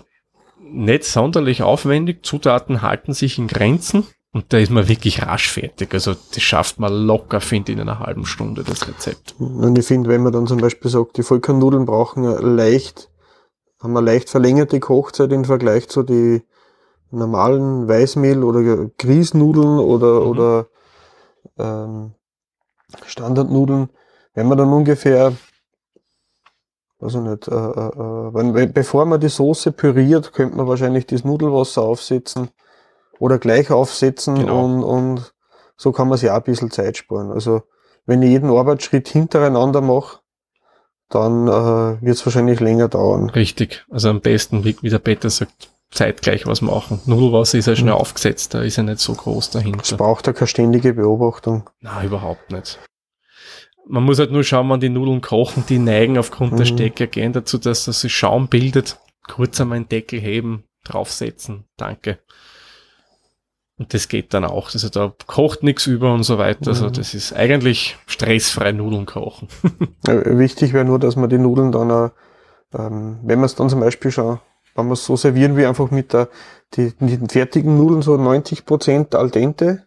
nicht 0.61 1.05
sonderlich 1.05 1.62
aufwendig. 1.62 2.25
Zutaten 2.25 2.83
halten 2.83 3.12
sich 3.12 3.38
in 3.38 3.47
Grenzen. 3.49 4.07
Und 4.35 4.53
da 4.53 4.59
ist 4.59 4.73
man 4.73 4.88
wirklich 4.88 5.23
rasch 5.23 5.49
fertig. 5.49 5.94
Also 5.94 6.12
das 6.12 6.42
schafft 6.42 6.81
man 6.81 6.92
locker, 6.92 7.40
finde 7.40 7.70
ich, 7.70 7.79
in 7.79 7.88
einer 7.88 8.01
halben 8.01 8.27
Stunde, 8.27 8.64
das 8.64 8.88
Rezept. 8.88 9.37
Und 9.38 9.79
ich 9.79 9.87
finde, 9.87 10.11
wenn 10.11 10.25
man 10.25 10.33
dann 10.33 10.49
zum 10.49 10.59
Beispiel 10.59 10.90
sagt, 10.90 11.16
die 11.16 11.23
Vollkornnudeln 11.23 11.85
brauchen 11.85 12.27
eine 12.27 12.38
leicht, 12.40 13.11
haben 13.81 13.97
eine 13.97 14.05
leicht 14.05 14.29
verlängerte 14.29 14.81
Kochzeit 14.81 15.31
im 15.31 15.44
Vergleich 15.44 15.88
zu 15.88 16.03
die 16.03 16.42
normalen 17.12 17.88
Weißmehl- 17.88 18.42
oder 18.42 18.90
Grießnudeln 18.99 19.79
oder, 19.79 20.20
Mhm. 20.20 20.27
oder 20.27 20.66
ähm, 21.57 22.14
Standardnudeln, 23.07 23.88
wenn 24.35 24.49
man 24.49 24.59
dann 24.59 24.73
ungefähr, 24.73 25.33
ich 27.07 27.14
nicht, 27.14 27.47
äh, 27.47 27.55
äh, 27.55 27.57
äh, 27.57 28.35
wenn, 28.35 28.73
bevor 28.73 29.05
man 29.05 29.20
die 29.20 29.29
Soße 29.29 29.70
püriert, 29.70 30.33
könnte 30.33 30.57
man 30.57 30.66
wahrscheinlich 30.66 31.07
das 31.07 31.23
Nudelwasser 31.23 31.83
aufsetzen 31.83 32.49
oder 33.25 33.39
gleich 33.39 33.71
aufsetzen 33.71 34.35
Genau. 34.37 34.65
und, 34.65 34.83
und 34.85 35.35
so 35.77 35.93
kann 35.93 36.09
man 36.09 36.19
sich 36.19 36.31
auch 36.31 36.37
ein 36.37 36.43
bisschen 36.43 36.71
Zeit 36.71 36.97
sparen. 36.99 37.31
Also 37.33 37.63
wenn 38.07 38.23
ich 38.23 38.31
jeden 38.31 38.51
Arbeitsschritt 38.51 39.09
hintereinander 39.09 39.81
mache, 39.81 40.19
dann 41.09 41.49
äh, 41.49 42.03
wird 42.05 42.17
es 42.17 42.27
wahrscheinlich 42.27 42.61
länger 42.61 42.89
dauern. 42.89 43.31
Richtig. 43.31 43.85
Also 43.91 44.09
am 44.11 44.21
besten, 44.21 44.65
wie, 44.65 44.77
wie 44.83 44.91
der 44.91 44.99
Peter 44.99 45.31
sagt, 45.31 45.71
zeitgleich 45.91 46.47
was 46.47 46.61
machen. 46.61 47.01
Nudelwasser 47.07 47.57
ist 47.59 47.67
ja 47.67 47.77
schnell 47.77 47.95
Mhm. 47.95 48.01
aufgesetzt, 48.01 48.53
da 48.55 48.63
ist 48.63 48.77
ja 48.77 48.83
nicht 48.83 48.99
so 49.01 49.15
groß 49.15 49.47
Es 49.47 49.51
dahinter. 49.53 49.97
braucht 49.97 50.27
ja 50.27 50.33
keine 50.33 50.49
ständige 50.49 50.93
Beobachtung. 50.95 51.71
Na, 51.81 52.03
überhaupt 52.05 52.51
nicht. 52.51 52.79
Man 53.87 54.03
muss 54.03 54.19
halt 54.19 54.33
nur 54.33 54.45
schauen, 54.45 54.69
wann 54.71 54.81
die 54.81 54.89
Nudeln 54.89 55.21
kochen, 55.21 55.65
die 55.69 55.79
neigen 55.79 56.19
aufgrund 56.19 56.53
der 56.59 56.61
Mhm. 56.61 56.77
Stecker 56.77 57.07
gern 57.07 57.33
dazu, 57.33 57.59
dass 57.59 57.85
das 57.85 58.01
sich 58.01 58.15
Schaum 58.15 58.49
bildet. 58.49 58.99
Kurz 59.29 59.61
einmal 59.61 59.77
einen 59.77 59.89
Deckel 59.89 60.21
heben, 60.21 60.65
draufsetzen, 60.85 61.65
danke. 61.77 62.19
Und 63.79 63.93
das 63.93 64.07
geht 64.09 64.33
dann 64.35 64.45
auch. 64.45 64.73
Also 64.73 64.89
da 64.89 65.13
kocht 65.27 65.63
nichts 65.65 65.87
über 65.87 66.15
und 66.15 66.23
so 66.23 66.39
weiter. 66.39 66.69
Also 66.69 66.87
Mhm. 66.87 66.93
das 66.93 67.13
ist 67.15 67.33
eigentlich 67.33 67.97
stressfrei 68.07 68.71
Nudeln 68.73 69.05
kochen. 69.07 69.49
Wichtig 70.07 70.73
wäre 70.73 70.85
nur, 70.85 70.99
dass 70.99 71.17
man 71.17 71.29
die 71.29 71.39
Nudeln 71.39 71.73
dann 71.73 71.91
auch, 71.91 72.11
ähm, 72.73 73.19
wenn 73.25 73.39
man 73.41 73.47
es 73.47 73.55
dann 73.57 73.69
zum 73.69 73.81
Beispiel 73.81 74.11
schon, 74.13 74.39
wenn 74.77 74.87
man 74.87 74.93
es 74.93 75.05
so 75.05 75.17
servieren 75.17 75.57
wie 75.57 75.67
einfach 75.67 75.91
mit 75.91 76.13
der, 76.13 76.29
die, 76.75 76.93
die 77.01 77.19
fertigen 77.29 77.77
Nudeln 77.77 78.03
so 78.03 78.15
90% 78.15 79.17
al 79.17 79.31
dente 79.31 79.85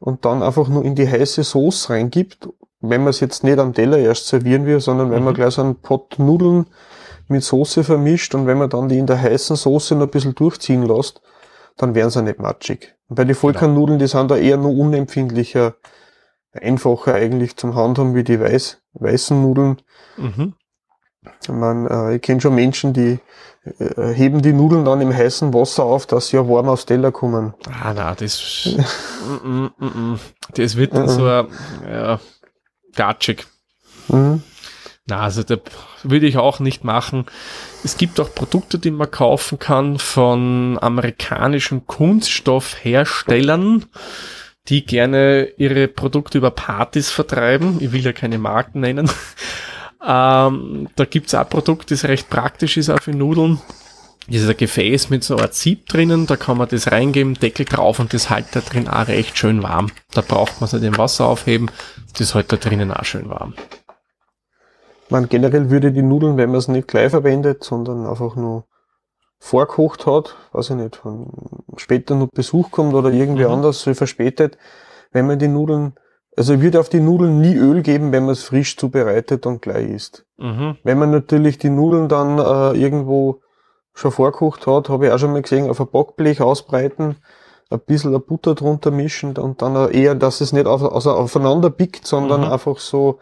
und 0.00 0.24
dann 0.24 0.42
einfach 0.42 0.68
nur 0.68 0.84
in 0.84 0.94
die 0.94 1.08
heiße 1.08 1.44
Sauce 1.44 1.88
reingibt, 1.90 2.48
wenn 2.80 3.00
man 3.02 3.10
es 3.10 3.20
jetzt 3.20 3.42
nicht 3.42 3.58
am 3.58 3.72
Teller 3.74 3.98
erst 3.98 4.28
servieren 4.28 4.66
will, 4.66 4.80
sondern 4.80 5.10
wenn 5.10 5.24
man 5.24 5.32
Mhm. 5.32 5.36
gleich 5.36 5.54
so 5.54 5.62
einen 5.62 5.76
Pot 5.76 6.18
Nudeln 6.18 6.66
mit 7.26 7.42
Soße 7.42 7.84
vermischt 7.84 8.34
und 8.34 8.46
wenn 8.46 8.58
man 8.58 8.70
dann 8.70 8.88
die 8.88 8.98
in 8.98 9.06
der 9.06 9.20
heißen 9.20 9.56
Soße 9.56 9.94
noch 9.94 10.02
ein 10.06 10.10
bisschen 10.10 10.34
durchziehen 10.34 10.82
lässt, 10.86 11.20
dann 11.78 11.94
werden 11.94 12.10
sie 12.10 12.22
nicht 12.22 12.38
matschig. 12.38 12.94
Und 13.08 13.16
bei 13.16 13.24
den 13.24 13.34
Vollkornnudeln, 13.34 13.98
die 13.98 14.06
sind 14.06 14.30
da 14.30 14.36
eher 14.36 14.56
nur 14.58 14.76
unempfindlicher, 14.76 15.76
einfacher 16.52 17.14
eigentlich 17.14 17.56
zum 17.56 17.74
Handhaben 17.74 18.14
wie 18.14 18.24
die 18.24 18.40
weiß, 18.40 18.82
weißen 18.94 19.40
Nudeln. 19.40 19.80
Mhm. 20.16 20.54
Man, 21.48 21.86
äh, 21.86 22.16
ich 22.16 22.22
kenne 22.22 22.40
schon 22.40 22.54
Menschen, 22.54 22.92
die 22.92 23.18
äh, 23.78 24.12
heben 24.14 24.40
die 24.40 24.52
Nudeln 24.52 24.84
dann 24.84 25.00
im 25.00 25.14
heißen 25.14 25.52
Wasser 25.52 25.84
auf, 25.84 26.06
dass 26.06 26.28
sie 26.28 26.36
ja 26.36 26.48
warm 26.48 26.68
aufs 26.68 26.86
Teller 26.86 27.12
kommen. 27.12 27.54
Ah, 27.68 27.92
na, 27.94 28.14
das, 28.14 28.68
mm, 29.44 29.48
mm, 29.48 29.70
mm, 29.78 30.12
mm. 30.12 30.20
das 30.54 30.76
wird 30.76 30.94
dann 30.94 31.04
Mhm. 31.04 31.08
so, 31.08 31.26
ein, 31.28 31.46
ja, 31.90 32.20
gatschig. 32.94 33.46
Mhm. 34.08 34.42
Na, 35.08 35.20
also 35.20 35.42
da 35.42 35.56
würde 36.02 36.26
ich 36.26 36.36
auch 36.36 36.60
nicht 36.60 36.84
machen. 36.84 37.24
Es 37.82 37.96
gibt 37.96 38.20
auch 38.20 38.34
Produkte, 38.34 38.78
die 38.78 38.90
man 38.90 39.10
kaufen 39.10 39.58
kann 39.58 39.98
von 39.98 40.78
amerikanischen 40.80 41.86
Kunststoffherstellern, 41.86 43.86
die 44.68 44.84
gerne 44.84 45.48
ihre 45.56 45.88
Produkte 45.88 46.36
über 46.36 46.50
Partys 46.50 47.10
vertreiben. 47.10 47.78
Ich 47.80 47.92
will 47.92 48.02
ja 48.02 48.12
keine 48.12 48.36
Marken 48.38 48.80
nennen. 48.80 49.10
Ähm, 50.00 50.88
da 50.94 51.04
gibt's 51.06 51.34
auch 51.34 51.48
Produkt, 51.48 51.90
das 51.90 52.04
recht 52.04 52.30
praktisch 52.30 52.76
ist 52.76 52.88
auch 52.88 53.02
für 53.02 53.10
Nudeln. 53.10 53.60
Das 54.28 54.42
ist 54.42 54.48
ein 54.48 54.56
Gefäß 54.56 55.10
mit 55.10 55.24
so 55.24 55.34
einer 55.34 55.42
Art 55.44 55.54
Sieb 55.54 55.88
drinnen, 55.88 56.28
da 56.28 56.36
kann 56.36 56.56
man 56.56 56.68
das 56.68 56.92
reingeben, 56.92 57.34
Deckel 57.34 57.64
drauf 57.64 57.98
und 57.98 58.14
das 58.14 58.30
hält 58.30 58.46
da 58.52 58.60
drin 58.60 58.86
auch 58.86 59.08
recht 59.08 59.36
schön 59.36 59.60
warm. 59.62 59.90
Da 60.12 60.20
braucht 60.20 60.60
man 60.60 60.66
es 60.66 60.72
nicht 60.72 60.84
im 60.84 60.98
Wasser 60.98 61.26
aufheben, 61.26 61.68
das 62.16 62.34
hält 62.34 62.52
da 62.52 62.56
drinnen 62.56 62.92
auch 62.92 63.04
schön 63.04 63.28
warm. 63.28 63.54
Man 65.10 65.28
generell 65.28 65.70
würde 65.70 65.92
die 65.92 66.02
Nudeln, 66.02 66.36
wenn 66.36 66.50
man 66.50 66.58
es 66.58 66.68
nicht 66.68 66.88
gleich 66.88 67.10
verwendet, 67.10 67.64
sondern 67.64 68.06
einfach 68.06 68.36
nur 68.36 68.64
vorkocht 69.40 70.06
hat, 70.06 70.36
weiß 70.52 70.70
ich 70.70 70.76
nicht, 70.76 71.04
wenn 71.04 71.26
später 71.76 72.14
noch 72.14 72.28
Besuch 72.28 72.70
kommt 72.70 72.94
oder 72.94 73.10
irgendwie 73.10 73.44
Mhm. 73.44 73.50
anders, 73.52 73.80
so 73.82 73.94
verspätet, 73.94 74.58
wenn 75.12 75.26
man 75.26 75.38
die 75.38 75.48
Nudeln, 75.48 75.94
also 76.36 76.54
ich 76.54 76.60
würde 76.60 76.80
auf 76.80 76.88
die 76.88 77.00
Nudeln 77.00 77.40
nie 77.40 77.54
Öl 77.56 77.82
geben, 77.82 78.12
wenn 78.12 78.24
man 78.24 78.32
es 78.32 78.42
frisch 78.42 78.76
zubereitet 78.76 79.46
und 79.46 79.62
gleich 79.62 79.88
isst. 79.88 80.26
Mhm. 80.38 80.76
Wenn 80.82 80.98
man 80.98 81.10
natürlich 81.10 81.58
die 81.58 81.70
Nudeln 81.70 82.08
dann 82.08 82.38
äh, 82.38 82.78
irgendwo 82.78 83.40
schon 83.94 84.10
vorkocht 84.12 84.66
hat, 84.66 84.88
habe 84.88 85.06
ich 85.06 85.12
auch 85.12 85.18
schon 85.18 85.32
mal 85.32 85.42
gesehen, 85.42 85.70
auf 85.70 85.80
ein 85.80 85.88
Backblech 85.90 86.40
ausbreiten, 86.40 87.16
ein 87.70 87.80
bisschen 87.80 88.10
eine 88.10 88.20
Butter 88.20 88.54
drunter 88.54 88.90
mischen 88.90 89.36
und 89.38 89.62
dann 89.62 89.90
eher, 89.90 90.14
dass 90.14 90.40
es 90.40 90.52
nicht 90.52 90.66
auf, 90.66 90.82
also 90.82 91.12
aufeinander 91.12 91.70
pickt, 91.70 92.06
sondern 92.06 92.42
Mhm. 92.42 92.52
einfach 92.52 92.78
so 92.78 93.18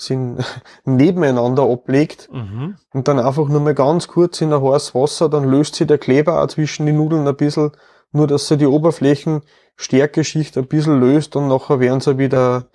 sind 0.00 0.38
nebeneinander 0.84 1.62
ablegt 1.64 2.28
Mhm. 2.32 2.76
und 2.92 3.08
dann 3.08 3.18
einfach 3.18 3.48
nur 3.48 3.60
mal 3.60 3.74
ganz 3.74 4.08
kurz 4.08 4.40
in 4.40 4.52
ein 4.52 4.62
heißes 4.62 4.94
Wasser, 4.94 5.28
dann 5.28 5.44
löst 5.44 5.74
sich 5.76 5.86
der 5.86 5.98
Kleber 5.98 6.42
auch 6.42 6.46
zwischen 6.48 6.86
die 6.86 6.92
Nudeln 6.92 7.26
ein 7.28 7.36
bisschen, 7.36 7.72
nur 8.12 8.26
dass 8.26 8.48
sie 8.48 8.56
die 8.56 8.66
Oberflächen 8.66 9.42
Stärkeschicht 9.76 10.58
ein 10.58 10.66
bisschen 10.66 11.00
löst 11.00 11.36
und 11.36 11.48
nachher 11.48 11.80
werden 11.80 12.00
sie 12.00 12.18
wieder 12.18 12.66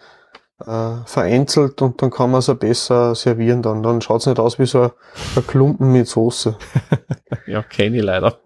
äh, 0.66 0.96
vereinzelt 1.06 1.82
und 1.82 2.02
dann 2.02 2.10
kann 2.10 2.32
man 2.32 2.42
sie 2.42 2.56
besser 2.56 3.14
servieren. 3.14 3.62
Dann, 3.62 3.84
dann 3.84 4.02
schaut 4.02 4.22
es 4.22 4.28
nicht 4.28 4.40
aus 4.40 4.58
wie 4.58 4.66
so 4.66 4.84
ein, 4.84 4.92
ein 5.36 5.46
Klumpen 5.46 5.92
mit 5.92 6.08
Soße. 6.08 6.58
ja, 7.48 7.62
kenne 7.62 7.98
ich 7.98 8.04
leider. 8.04 8.40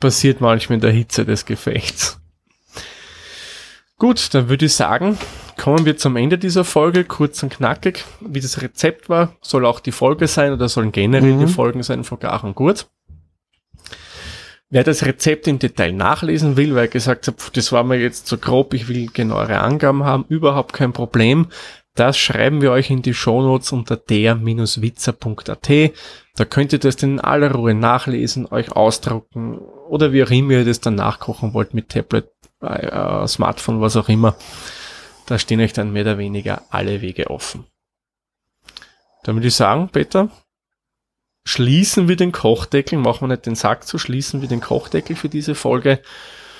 Passiert 0.00 0.40
manchmal 0.40 0.76
in 0.76 0.80
der 0.80 0.90
Hitze 0.92 1.24
des 1.24 1.44
Gefechts. 1.44 2.20
Gut, 3.98 4.34
dann 4.34 4.50
würde 4.50 4.66
ich 4.66 4.74
sagen, 4.74 5.16
kommen 5.56 5.86
wir 5.86 5.96
zum 5.96 6.16
Ende 6.16 6.36
dieser 6.36 6.64
Folge, 6.64 7.04
kurz 7.04 7.42
und 7.42 7.48
knackig. 7.48 8.04
Wie 8.20 8.40
das 8.40 8.60
Rezept 8.60 9.08
war, 9.08 9.34
soll 9.40 9.64
auch 9.64 9.80
die 9.80 9.92
Folge 9.92 10.26
sein 10.26 10.52
oder 10.52 10.68
sollen 10.68 10.92
generell 10.92 11.32
mhm. 11.32 11.46
die 11.46 11.52
Folgen 11.52 11.82
sein 11.82 12.04
von 12.04 12.18
Gar 12.18 12.44
und 12.44 12.54
Gut. 12.54 12.88
Wer 14.68 14.84
das 14.84 15.06
Rezept 15.06 15.46
im 15.46 15.58
Detail 15.58 15.92
nachlesen 15.92 16.58
will, 16.58 16.74
weil 16.74 16.86
ich 16.86 16.90
gesagt 16.90 17.26
habe, 17.28 17.38
das 17.54 17.72
war 17.72 17.84
mir 17.84 17.98
jetzt 17.98 18.26
zu 18.26 18.36
grob, 18.36 18.74
ich 18.74 18.88
will 18.88 19.06
genauere 19.06 19.60
Angaben 19.60 20.04
haben, 20.04 20.26
überhaupt 20.28 20.74
kein 20.74 20.92
Problem. 20.92 21.46
Das 21.94 22.18
schreiben 22.18 22.60
wir 22.60 22.72
euch 22.72 22.90
in 22.90 23.00
die 23.00 23.14
Shownotes 23.14 23.72
unter 23.72 23.96
der-witzer.at. 23.96 25.70
Da 26.36 26.44
könnt 26.44 26.74
ihr 26.74 26.78
das 26.78 26.96
in 26.96 27.20
aller 27.20 27.52
Ruhe 27.52 27.72
nachlesen, 27.72 28.46
euch 28.50 28.72
ausdrucken 28.72 29.56
oder 29.88 30.12
wie 30.12 30.22
auch 30.22 30.30
immer 30.30 30.52
ihr 30.52 30.64
das 30.66 30.80
dann 30.80 30.96
nachkochen 30.96 31.54
wollt 31.54 31.72
mit 31.72 31.88
Tablet, 31.88 32.28
äh, 32.66 33.26
Smartphone, 33.28 33.80
was 33.80 33.96
auch 33.96 34.08
immer. 34.08 34.36
Da 35.26 35.38
stehen 35.38 35.60
euch 35.60 35.72
dann 35.72 35.92
mehr 35.92 36.02
oder 36.02 36.18
weniger 36.18 36.62
alle 36.70 37.00
Wege 37.00 37.30
offen. 37.30 37.66
Würde 39.24 39.48
ich 39.48 39.56
sagen, 39.56 39.88
Peter, 39.88 40.28
schließen 41.44 42.06
wir 42.06 42.14
den 42.14 42.30
Kochdeckel, 42.30 42.98
machen 42.98 43.22
wir 43.22 43.34
nicht 43.34 43.46
den 43.46 43.56
Sack 43.56 43.86
zu, 43.86 43.98
schließen 43.98 44.40
wir 44.40 44.48
den 44.48 44.60
Kochdeckel 44.60 45.16
für 45.16 45.28
diese 45.28 45.56
Folge. 45.56 46.00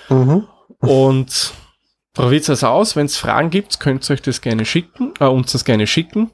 Mhm. 0.08 0.48
Und 0.80 1.52
probiert 2.12 2.48
es 2.48 2.64
aus. 2.64 2.96
Wenn 2.96 3.06
es 3.06 3.16
Fragen 3.16 3.50
gibt, 3.50 3.78
könnt 3.78 4.08
ihr 4.08 4.14
euch 4.14 4.22
das 4.22 4.40
gerne 4.40 4.64
schicken, 4.64 5.14
äh, 5.20 5.26
uns 5.26 5.52
das 5.52 5.64
gerne 5.64 5.86
schicken. 5.86 6.32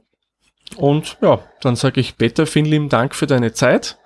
Und 0.77 1.19
ja, 1.21 1.41
dann 1.61 1.77
sage 1.77 2.01
ich 2.01 2.17
Peter, 2.17 2.47
vielen 2.47 2.65
lieben 2.65 2.89
Dank 2.89 3.15
für 3.15 3.27
deine 3.27 3.53
Zeit. 3.53 3.99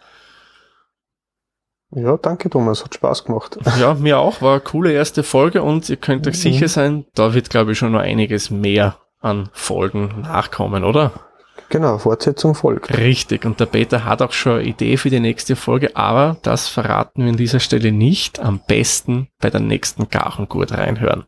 Ja, 1.97 2.19
danke 2.19 2.51
Thomas, 2.51 2.85
hat 2.85 2.95
Spaß 2.95 3.25
gemacht. 3.25 3.59
Ja, 3.81 3.95
mir 3.95 4.19
auch, 4.19 4.43
war 4.43 4.53
eine 4.53 4.61
coole 4.61 4.93
erste 4.93 5.23
Folge 5.23 5.63
und 5.63 5.89
ihr 5.89 5.97
könnt 5.97 6.27
euch 6.29 6.37
mhm. 6.37 6.41
sicher 6.41 6.69
sein, 6.69 7.07
da 7.15 7.33
wird 7.33 7.49
glaube 7.49 7.73
ich 7.73 7.79
schon 7.79 7.93
noch 7.93 8.01
einiges 8.01 8.51
mehr 8.51 8.99
an 9.21 9.49
Folgen 9.55 10.21
nachkommen, 10.21 10.85
oder? 10.85 11.13
Genau, 11.71 11.97
Fortsetzung 11.97 12.55
folgt. 12.55 12.97
Richtig, 12.97 13.47
und 13.47 13.59
der 13.59 13.67
Peter 13.67 14.05
hat 14.05 14.21
auch 14.21 14.33
schon 14.33 14.61
eine 14.61 14.65
Idee 14.69 14.99
für 14.99 15.09
die 15.09 15.21
nächste 15.21 15.57
Folge, 15.57 15.97
aber 15.97 16.37
das 16.43 16.69
verraten 16.69 17.25
wir 17.25 17.31
an 17.31 17.39
dieser 17.39 17.61
Stelle 17.61 17.91
nicht. 17.93 18.41
Am 18.41 18.61
besten 18.67 19.29
bei 19.41 19.49
der 19.49 19.61
nächsten 19.61 20.09
Gachengurt 20.09 20.73
reinhören. 20.73 21.25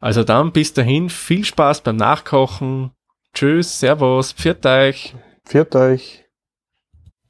Also 0.00 0.24
dann 0.24 0.50
bis 0.50 0.74
dahin, 0.74 1.08
viel 1.08 1.44
Spaß 1.44 1.82
beim 1.82 1.96
Nachkochen. 1.96 2.90
Tschüss, 3.32 3.78
Servus, 3.78 4.32
pfiat 4.32 4.66
euch. 4.66 5.14
Pfiat 5.46 5.76
euch. 5.76 6.21